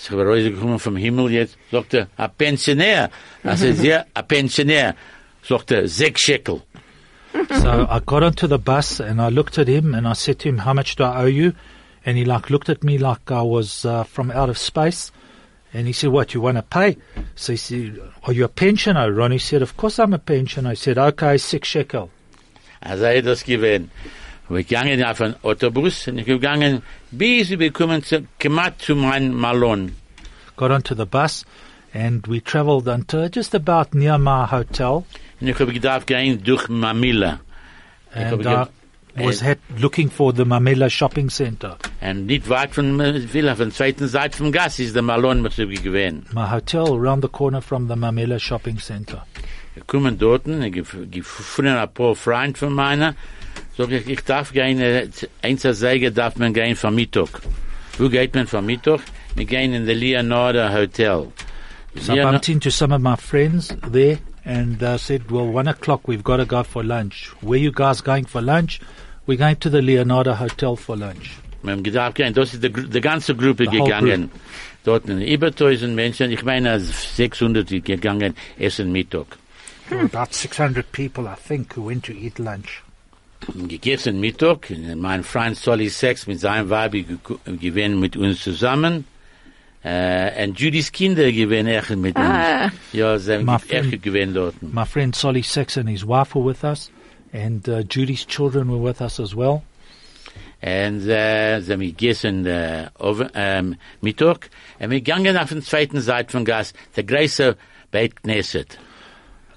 [0.01, 3.11] ich habe rausgekommen vom Himmel jetzt, sagt er, ein Pensionär.
[3.43, 4.95] Also, ja, ein Pensionär.
[5.43, 6.63] Sagt er, sechs Shekel.
[7.51, 10.49] So I got onto the bus and I looked at him and I said to
[10.49, 11.53] him, "How much do I owe you?"
[12.05, 15.13] And he like looked at me like I was uh, from out of space.
[15.75, 16.97] And he said, "What you want to pay?"
[17.35, 20.75] So he said, "Are you a pensioner?" Ronnie said, "Of course I'm a pensioner." I
[20.75, 22.11] said, "Okay, six shekel."
[22.81, 23.91] Also er hat das gewähnt.
[24.49, 29.35] Wir gegangen auf einen Autobus und ich gegangen, bis wir kommen zu, gemacht zu meinem
[29.35, 29.93] Malon.
[30.57, 31.45] Got onto the bus
[31.95, 35.05] and we travelled until just about near my hotel.
[35.41, 37.41] Und ich habe gedacht, gehen durch Mamilla.
[38.15, 41.77] And I was äh, had looking for the Mamilla shopping center.
[42.01, 42.99] And nicht weit von
[43.33, 46.33] Villa, von zweiten Seite vom Gas ist der Malon, was ich gewähnt.
[46.33, 49.27] My hotel around the corner from the Mamilla shopping center.
[49.75, 53.15] Wir kommen dort, ich gef- gefunden ein paar Freunde von meiner,
[53.79, 57.29] sag ich, ich darf gehen, eins zu sagen, darf man gehen vom Mittag.
[57.97, 59.01] Wo geht man vom Mittag?
[59.37, 61.33] Wir gehen in the Leonardo Hotel.
[61.95, 66.09] So I bumped into some of my friends there and uh, said, well, one o'clock,
[66.09, 67.31] we've got to go for lunch.
[67.41, 68.81] Where you guys going for lunch?
[69.27, 71.39] We're going to the Leonardo Hotel for lunch.
[71.63, 74.31] Wir haben gedacht, gehen, das ist die, die ganze Gruppe The gegangen.
[74.85, 79.27] Dort über 1000 Menschen, ich meine 600 die gegangen, essen Mittag.
[79.89, 82.83] There were about 600 people, I think, who went to eat lunch.
[83.69, 84.71] Gegessen Mittag.
[84.97, 86.93] Mein Freund Solly Sex mit seinem Weib
[87.47, 89.05] gewesen mit uns zusammen.
[89.85, 92.27] Äh, und Judys Kinder gewesen echt mit uns.
[92.27, 92.71] Ah.
[92.93, 94.55] Ja, sie haben My echt friend- gewesen dort.
[94.63, 96.91] My friend Solly Sex and his wife were with us,
[97.33, 99.63] And uh, Judy's children were with us as well.
[100.61, 104.51] Und äh, sie haben gegessen äh, Oven- ähm, Mittag.
[104.81, 107.57] Und wir gegangen auf den zweiten Seite vom Gas, der große
[107.93, 108.79] Beit Knesset.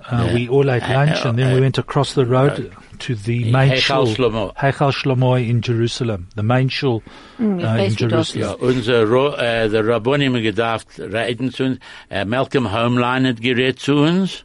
[0.10, 0.34] Uh, Yeah.
[0.34, 3.52] We all ate Uh, lunch and then uh, we went across the road to the
[3.52, 4.56] main Heichal shul, Shlomo.
[4.56, 7.02] Heichal Shlomo in Jerusalem, the main shul
[7.40, 8.42] uh, ich weiß, in wie Jerusalem.
[8.42, 11.80] Ja, unser Ro äh, der Rabbonim gedacht reden zu uns.
[12.10, 14.44] Äh, Malcolm Hoenlein hat geredet zu uns.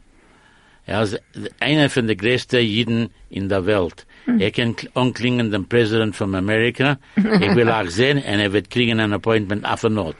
[0.85, 1.19] Er ist
[1.59, 4.05] einer von den größten Jiden in der Welt.
[4.39, 6.97] Er kann kl- anklingen den President von Amerika.
[7.17, 10.15] Ich will auch sehen, und er wird kriegen ein Appointment auf der Not.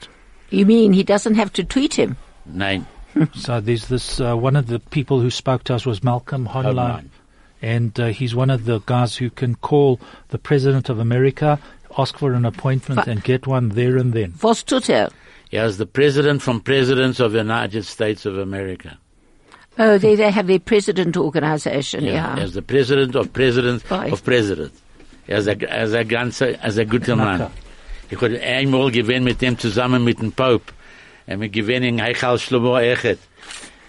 [0.50, 2.16] You mean he doesn't have to tweet him?
[2.44, 2.84] Nein.
[3.34, 7.08] So there's this, uh, one of the people who spoke to us was Malcolm Hoenlein.
[7.60, 9.98] And uh, he's one of the guys who can call
[10.28, 11.58] the President of America,
[11.98, 14.34] ask for an appointment Fa- and get one there and then.
[14.42, 15.08] Was tut er?
[15.52, 18.98] Er ist der President from Presidents of the United States of America.
[19.78, 22.36] Oh, they, they have their president organization, yeah.
[22.36, 24.12] Er ist der President of Presidents Right.
[24.12, 24.80] of Presidents.
[25.28, 27.38] As a, ein, ist ein ganzer, er ist ein guter Mann.
[27.38, 27.52] Knacker.
[28.10, 30.72] Ich hatte einmal gewesen mit dem zusammen mit dem Pope.
[31.28, 33.18] Und wir gewinnen in Heichal Shlomo Echet.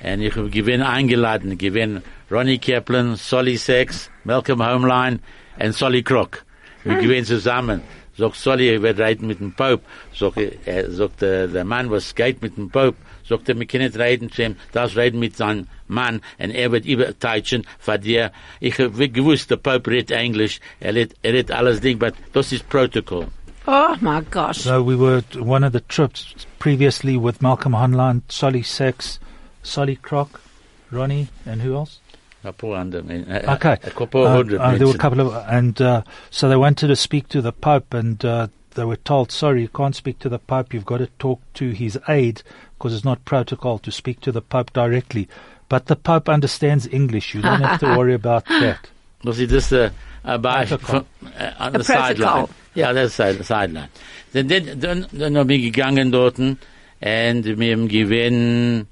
[0.03, 5.19] Und ich habe gewinn eingeladen, gewinn Ronnie Kaplan, Solly Sex, Malcolm Homeline
[5.57, 6.43] und Solly Krock.
[6.83, 7.81] Wir gewinnen zusammen.
[8.17, 9.83] Sagt Solly, ich werde reden mit dem Pope.
[10.13, 12.97] Sagt, er, sagt der, der Mann, was geht mit dem Pope?
[13.23, 16.71] Sagt er, wir können nicht reden zu ihm, das reden mit seinem Mann und er
[16.73, 18.33] wird überteitschen von dir.
[18.59, 22.51] Ich habe gewusst, der Pope redet Englisch, er redet, er redet alles Ding, aber das
[22.51, 23.27] ist Protokoll.
[23.71, 24.61] Oh my gosh.
[24.61, 29.19] So we were one of the trips previously with Malcolm Hoenlein, Solly Sex,
[29.61, 30.41] Solly Croc,
[30.89, 31.99] Ronnie, and who else?
[32.43, 33.73] Ein paar andere, äh, Okay.
[33.83, 36.01] A couple Uh, hundred uh, there were a couple of, and uh,
[36.31, 39.67] so they wanted to speak to the Pope, and uh, they were told, "Sorry, you
[39.67, 40.73] can't speak to the Pope.
[40.73, 42.41] You've got to talk to his aide
[42.77, 45.27] because it's not protocol to speak to the Pope directly."
[45.67, 47.35] But the Pope understands English.
[47.35, 48.89] You don't have to worry about that.
[49.23, 49.91] Was he just äh,
[50.23, 51.05] ein Beispiel Protocol.
[51.21, 52.47] von, äh, an A der Sideline?
[52.75, 53.89] Ja, das ist Side- Sideline.
[54.33, 56.57] Dann, dann, dann, dann haben wir gegangen dort und
[56.99, 58.85] wir haben gewinn,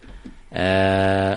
[0.52, 1.36] äh,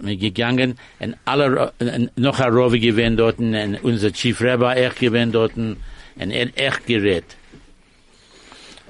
[0.00, 4.98] wir gegangen und alle, äh, noch ein Rove gewinn dort und unser Chief Rabbi echt
[5.00, 5.76] gewinn dort und
[6.16, 7.24] er echt gerät.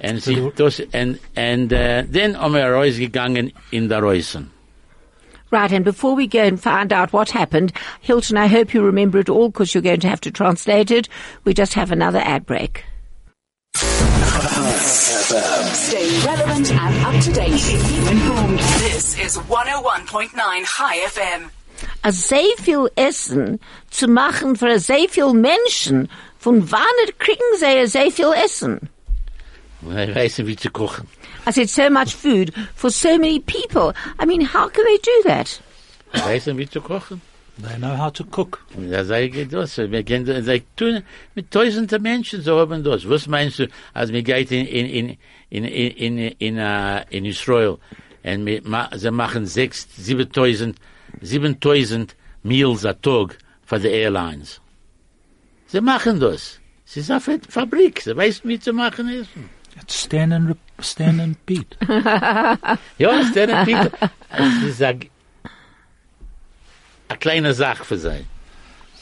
[0.01, 4.51] Und sie, das, und, und, äh, dann haben wir rausgegangen in der Reusen.
[5.51, 7.71] Right, and before we go and find out what happened,
[8.01, 11.07] Hilton, I hope you remember it all because you're going to have to translate it.
[11.43, 12.83] We just have another ad break.
[15.75, 17.51] Stay relevant and up to date.
[17.51, 18.59] Keep informed.
[18.59, 21.51] This is 101.9 Chai FM.
[22.03, 26.09] a sehr viel Essen zu machen für sehr viel Menschen.
[26.39, 26.79] Von wann
[27.17, 28.89] kriegen sie sehr viel Essen?
[29.81, 31.07] Ich weiß nicht, wie zu kochen.
[31.47, 33.93] I said so much food for so many people.
[34.19, 35.59] I mean, how can they do that?
[36.13, 37.21] Ich weiß nicht, wie zu kochen.
[37.57, 38.59] They know how to cook.
[38.75, 39.77] Da sage ich das.
[39.77, 41.03] Wir gehen, da sag ich, tun,
[41.35, 43.07] mit tausenden Menschen so haben das.
[43.09, 45.17] Was meinst du, als wir gehen in, in,
[45.49, 47.77] in, in, in, in, in, uh, in Israel
[48.23, 50.77] und wir, ma, sie machen sechs, siebentausend,
[51.21, 54.59] siebentausend Meals a Tag für die Airlines.
[55.67, 56.59] Sie machen das.
[56.85, 58.01] Sie ist eine Fa- Fabrik.
[58.01, 59.29] Sie weiß, wie zu machen ist.
[59.81, 61.77] It's stand and rep- stand and beat.
[62.97, 63.91] Ja, das ist der Peter.
[64.31, 64.99] Es ist eine,
[67.09, 68.25] eine kleine Sache für sie.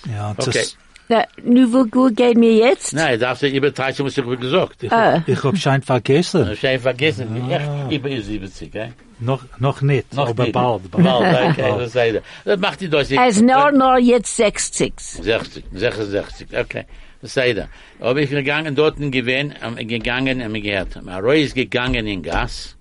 [0.08, 0.60] Yeah, it's Okay.
[0.60, 0.78] just-
[1.10, 2.94] Na, nu wo wo geht mir jetzt?
[2.94, 4.84] Nein, darfst du übertreiben, was ich gesagt.
[4.84, 5.22] ich, Ah.
[5.28, 6.50] ich hab schon vergessen.
[6.52, 8.92] Ich habe vergessen, echt über 70, eh?
[9.20, 10.54] Noch, noch nicht, Noch aber nicht.
[10.54, 10.90] bald.
[10.92, 12.20] Bald, okay, das sei da.
[12.46, 13.20] Das macht die Deutsche.
[13.20, 14.94] Als nur nur jetzt 60.
[14.98, 16.86] 60, 66, okay.
[17.28, 17.70] Das.
[18.00, 20.98] Ob ich gegangen, dort gewesen, ähm, gegangen, ähm, gehört.
[20.98, 22.76] Roy ist gegangen in Gas,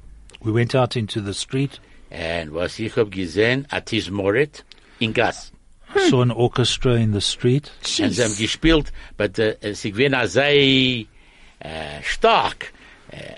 [0.44, 1.80] We went out into the street,
[2.10, 4.64] und was ich hab gesehen, a Tismoret
[4.98, 5.52] in Gas.
[5.92, 6.08] Hmm.
[6.08, 7.70] saw an orchestra in the street.
[8.00, 11.06] Und sie haben gespielt, but uh, äh, es ich sehr
[11.60, 12.72] äh, stark.
[13.10, 13.34] Äh,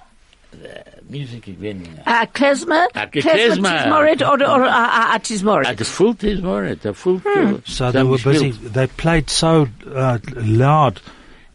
[0.65, 1.83] äh, Musik, ich bin...
[2.07, 2.87] A klezmer?
[2.95, 3.69] Uh, a klezmer.
[3.83, 5.77] Tismoret oder, oder a, a, a Ah, uh, uh, Tismoret?
[5.77, 7.19] the full Tismoret, the full...
[7.19, 7.57] Hmm.
[7.67, 8.51] So they were busy.
[8.53, 11.01] They played so uh, loud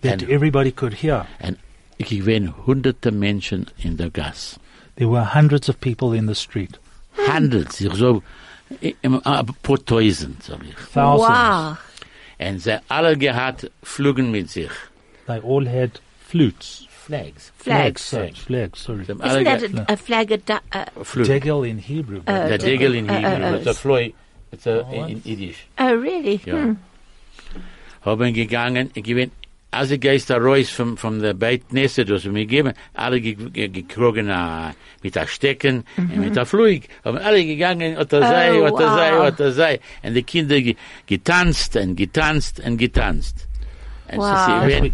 [0.02, 1.26] that And- everybody could hear.
[1.40, 1.58] Und
[1.98, 4.60] ich gewinn hunderte Menschen in der Gas.
[4.96, 6.78] There were hundreds of people in the street.
[7.28, 8.22] Hundreds, ich so,
[8.82, 9.22] ein
[9.64, 10.76] paar Tausend, sag ich.
[10.94, 11.28] Thousands.
[11.28, 11.78] Wow.
[12.40, 14.70] Und sie alle gehabt Flügen mit sich.
[15.28, 16.86] They all had flutes.
[16.90, 17.52] Flags.
[17.58, 18.02] Flags.
[18.04, 19.04] sorry, flags, sorry.
[19.06, 21.26] Sie haben alle Isn't that a, a flag of da, uh, Flügen.
[21.28, 22.20] Degel in Hebrew.
[22.26, 24.14] Der Degel in uh, Hebrew, uh, it's a Floy,
[24.52, 25.66] it's a, in Yiddish.
[25.80, 26.40] Oh, really?
[26.46, 26.56] Ja.
[26.56, 26.76] Hmm.
[28.06, 29.32] Haben gegangen, ich gewinn
[29.72, 33.22] als ich geist da raus vom, vom der Beit Knesset, was wir mir geben, alle
[33.22, 34.26] ge- ge- gekrogen
[35.04, 39.12] mit der Stecken, und mit der Flug, haben alle gegangen, oder sei, Oh, oder sei,
[39.14, 39.28] wow.
[39.32, 40.58] oder sei, und die Kinder
[41.06, 43.48] getanzt, und getanzt, und getanzt.
[44.08, 44.90] And Wow.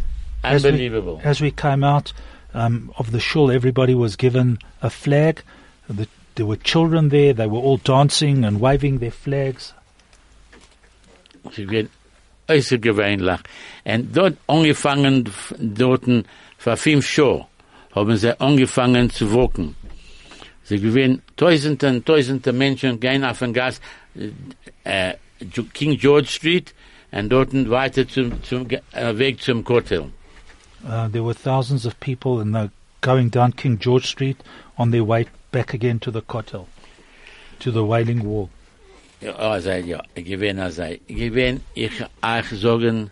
[0.50, 1.22] So, As we- as we- unbelievable.
[1.24, 2.14] As we came out
[2.54, 5.42] um, of the shul, everybody was given a flag.
[5.90, 7.34] The, there were children there.
[7.34, 9.74] They were all dancing and waving their flags.
[12.48, 13.40] Äußerst gewöhnlich.
[13.86, 16.04] Und dort angefangen, f- dort
[16.58, 17.46] vor fünf Jahren,
[17.94, 19.76] haben sie angefangen zu wirken.
[20.64, 23.80] Sie gewinnen tausende und tausende Menschen gehen auf den Gas,
[24.84, 25.14] äh,
[25.74, 26.74] King George Street,
[27.12, 30.06] und dort weiter zum, zum äh, Weg zum Hotel.
[30.86, 32.72] Uh, there were thousands of people and they're
[33.02, 34.38] going down King George Street
[34.78, 36.68] on their way back again to the Kotel,
[37.60, 38.50] to the Wailing Wall.
[39.22, 43.10] Ja, also, ja, ich gewinn, also, ich gewinn, ich auch sagen,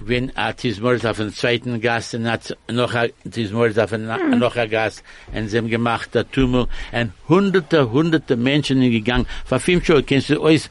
[0.00, 4.06] wenn ein Tismord auf den zweiten Gast und hat noch ein Tismord auf den,
[4.38, 9.26] noch ein Gast und sie haben gemacht, der Tumor, und hunderte, hunderte Menschen sind gegangen,
[9.44, 10.68] vor fünf Jahren, kannst du euch,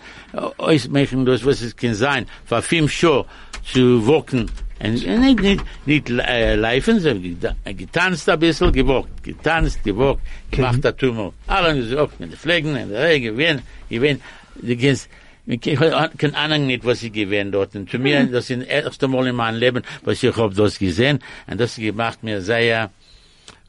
[0.57, 3.25] euch machen, das, was es kann sein, vor fünf Jahren
[3.63, 4.49] zu woken,
[4.83, 9.83] und nicht, nicht, nicht, äh, uh, laufen, sie haben geta- getanzt ein bisschen, gewogt, getanzt,
[9.83, 11.33] gewogt, gemacht der Tumor.
[11.45, 14.21] Alle gesagt, mit den Pflegen, und der Regen, gewinn, gewinn,
[14.55, 15.07] du kannst,
[15.45, 17.75] ich kann ahnen nicht, was ich gewähnt dort.
[17.75, 18.31] Und zu mir, mhm.
[18.31, 21.19] das ist das erste Mal in meinem Leben, was ich hab das gesehen.
[21.47, 22.91] Und das macht mir sehr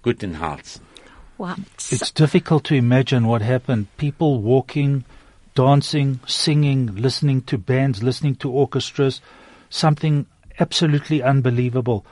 [0.02, 0.82] gut in Herzen.
[1.38, 1.56] Wow.
[1.90, 3.86] It's difficult to imagine what happened.
[3.96, 5.04] People walking,
[5.54, 9.20] dancing, singing, listening to bands, listening to orchestras.
[9.72, 10.26] Something
[10.60, 12.04] absolutely unbelievable.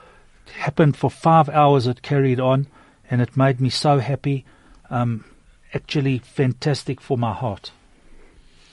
[0.46, 1.86] It happened for five hours.
[1.86, 2.68] It carried on,
[3.10, 4.46] and it made me so happy.
[4.88, 5.26] Um,
[5.74, 7.70] actually, fantastic for my heart.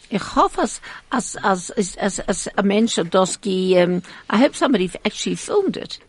[0.09, 0.79] Ich hoffe, as,
[1.11, 5.99] as, as, as, as, a Mensch das um, I hope somebody actually filmed it.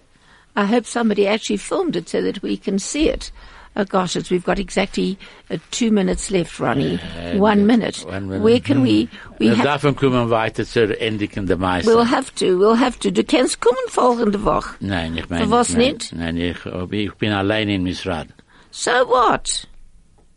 [0.55, 3.33] I hope somebody actually filmed it so that we can see it.
[3.81, 5.16] Oh gosh, it's, we've got exactly
[5.53, 6.97] uh, two minutes left, Ronnie.
[7.35, 8.05] one minute.
[8.05, 8.43] One minute.
[8.43, 9.35] Where can we, hmm.
[9.39, 11.95] we Wir have, davon kommen weiter zur Endigen der Meister.
[11.95, 13.12] we'll have to, we'll have to.
[13.12, 14.74] Du kannst kommen folgende Woche.
[14.81, 16.12] nein, ich meine, Für was nicht?
[16.12, 18.26] Nein, ich, oh, ich bin allein in Misrad.
[18.72, 19.68] So what?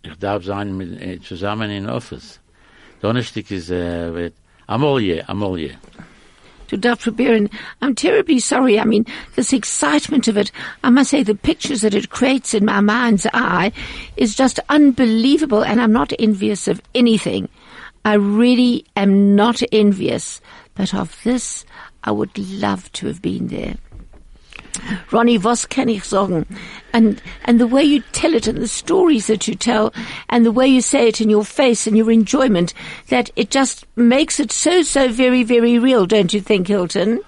[0.03, 2.39] Ich darf sein mit, äh, eh, zusammen in Office.
[3.01, 4.33] Donnerstag ist, äh, eh, wird,
[4.67, 5.79] Amolie, Amolie.
[6.71, 7.11] To Dr.
[7.11, 7.51] Biren.
[7.81, 8.79] I'm terribly sorry.
[8.79, 9.05] I mean,
[9.35, 10.53] this excitement of it,
[10.85, 13.73] I must say the pictures that it creates in my mind's eye
[14.15, 17.49] is just unbelievable and I'm not envious of anything.
[18.05, 20.39] I really am not envious,
[20.73, 21.65] but of this,
[22.05, 23.75] I would love to have been there.
[25.11, 26.45] Ronnie, was kann ich sagen?
[26.93, 29.93] And, and the way you tell it and the stories that you tell
[30.29, 32.73] and the way you say it in your face and your enjoyment,
[33.07, 37.21] that it just makes it so, so very, very real, don't you think, Hilton?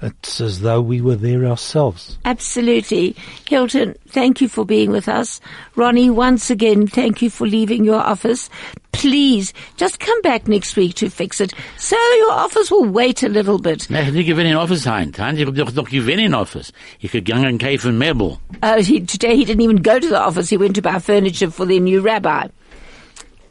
[0.00, 2.18] It's as though we were there ourselves.
[2.24, 3.16] Absolutely.
[3.48, 5.40] Hilton, thank you for being with us.
[5.74, 8.48] Ronnie, once again, thank you for leaving your office.
[8.92, 11.52] Please, just come back next week to fix it.
[11.78, 13.90] So your office will wait a little bit.
[13.90, 15.12] Nein, ich hab nicht in Office hein.
[15.18, 16.72] Hein, ich hab doch gewinn in Office.
[17.00, 18.38] Ich hab gegangen kaufen Möbel.
[18.62, 20.48] Uh, he, today he didn't even go to the office.
[20.48, 22.48] He went to buy furniture for their new rabbi.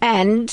[0.01, 0.49] And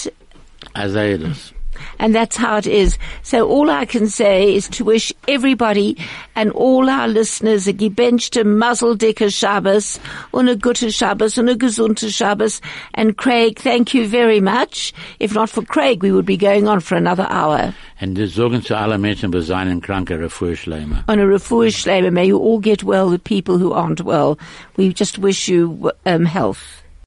[0.75, 1.54] Also, das.
[1.99, 2.99] And that's how it is.
[3.23, 5.97] So all I can say is to wish everybody
[6.35, 9.99] and all our listeners a gebenchte Muzzle Dicker Shabbos
[10.33, 12.61] und a gute Shabbos und a gesunte Shabbos.
[12.95, 14.93] And Craig, thank you very much.
[15.21, 17.75] If not for Craig, we would be going on for another hour.
[18.01, 21.05] Die sagen zu allen Menschen, wir seien kranke Refuah Shleima.
[21.09, 24.39] On a refuah shleima, may you all get well, the people who aren't well.
[24.77, 26.84] We just wish you um, health.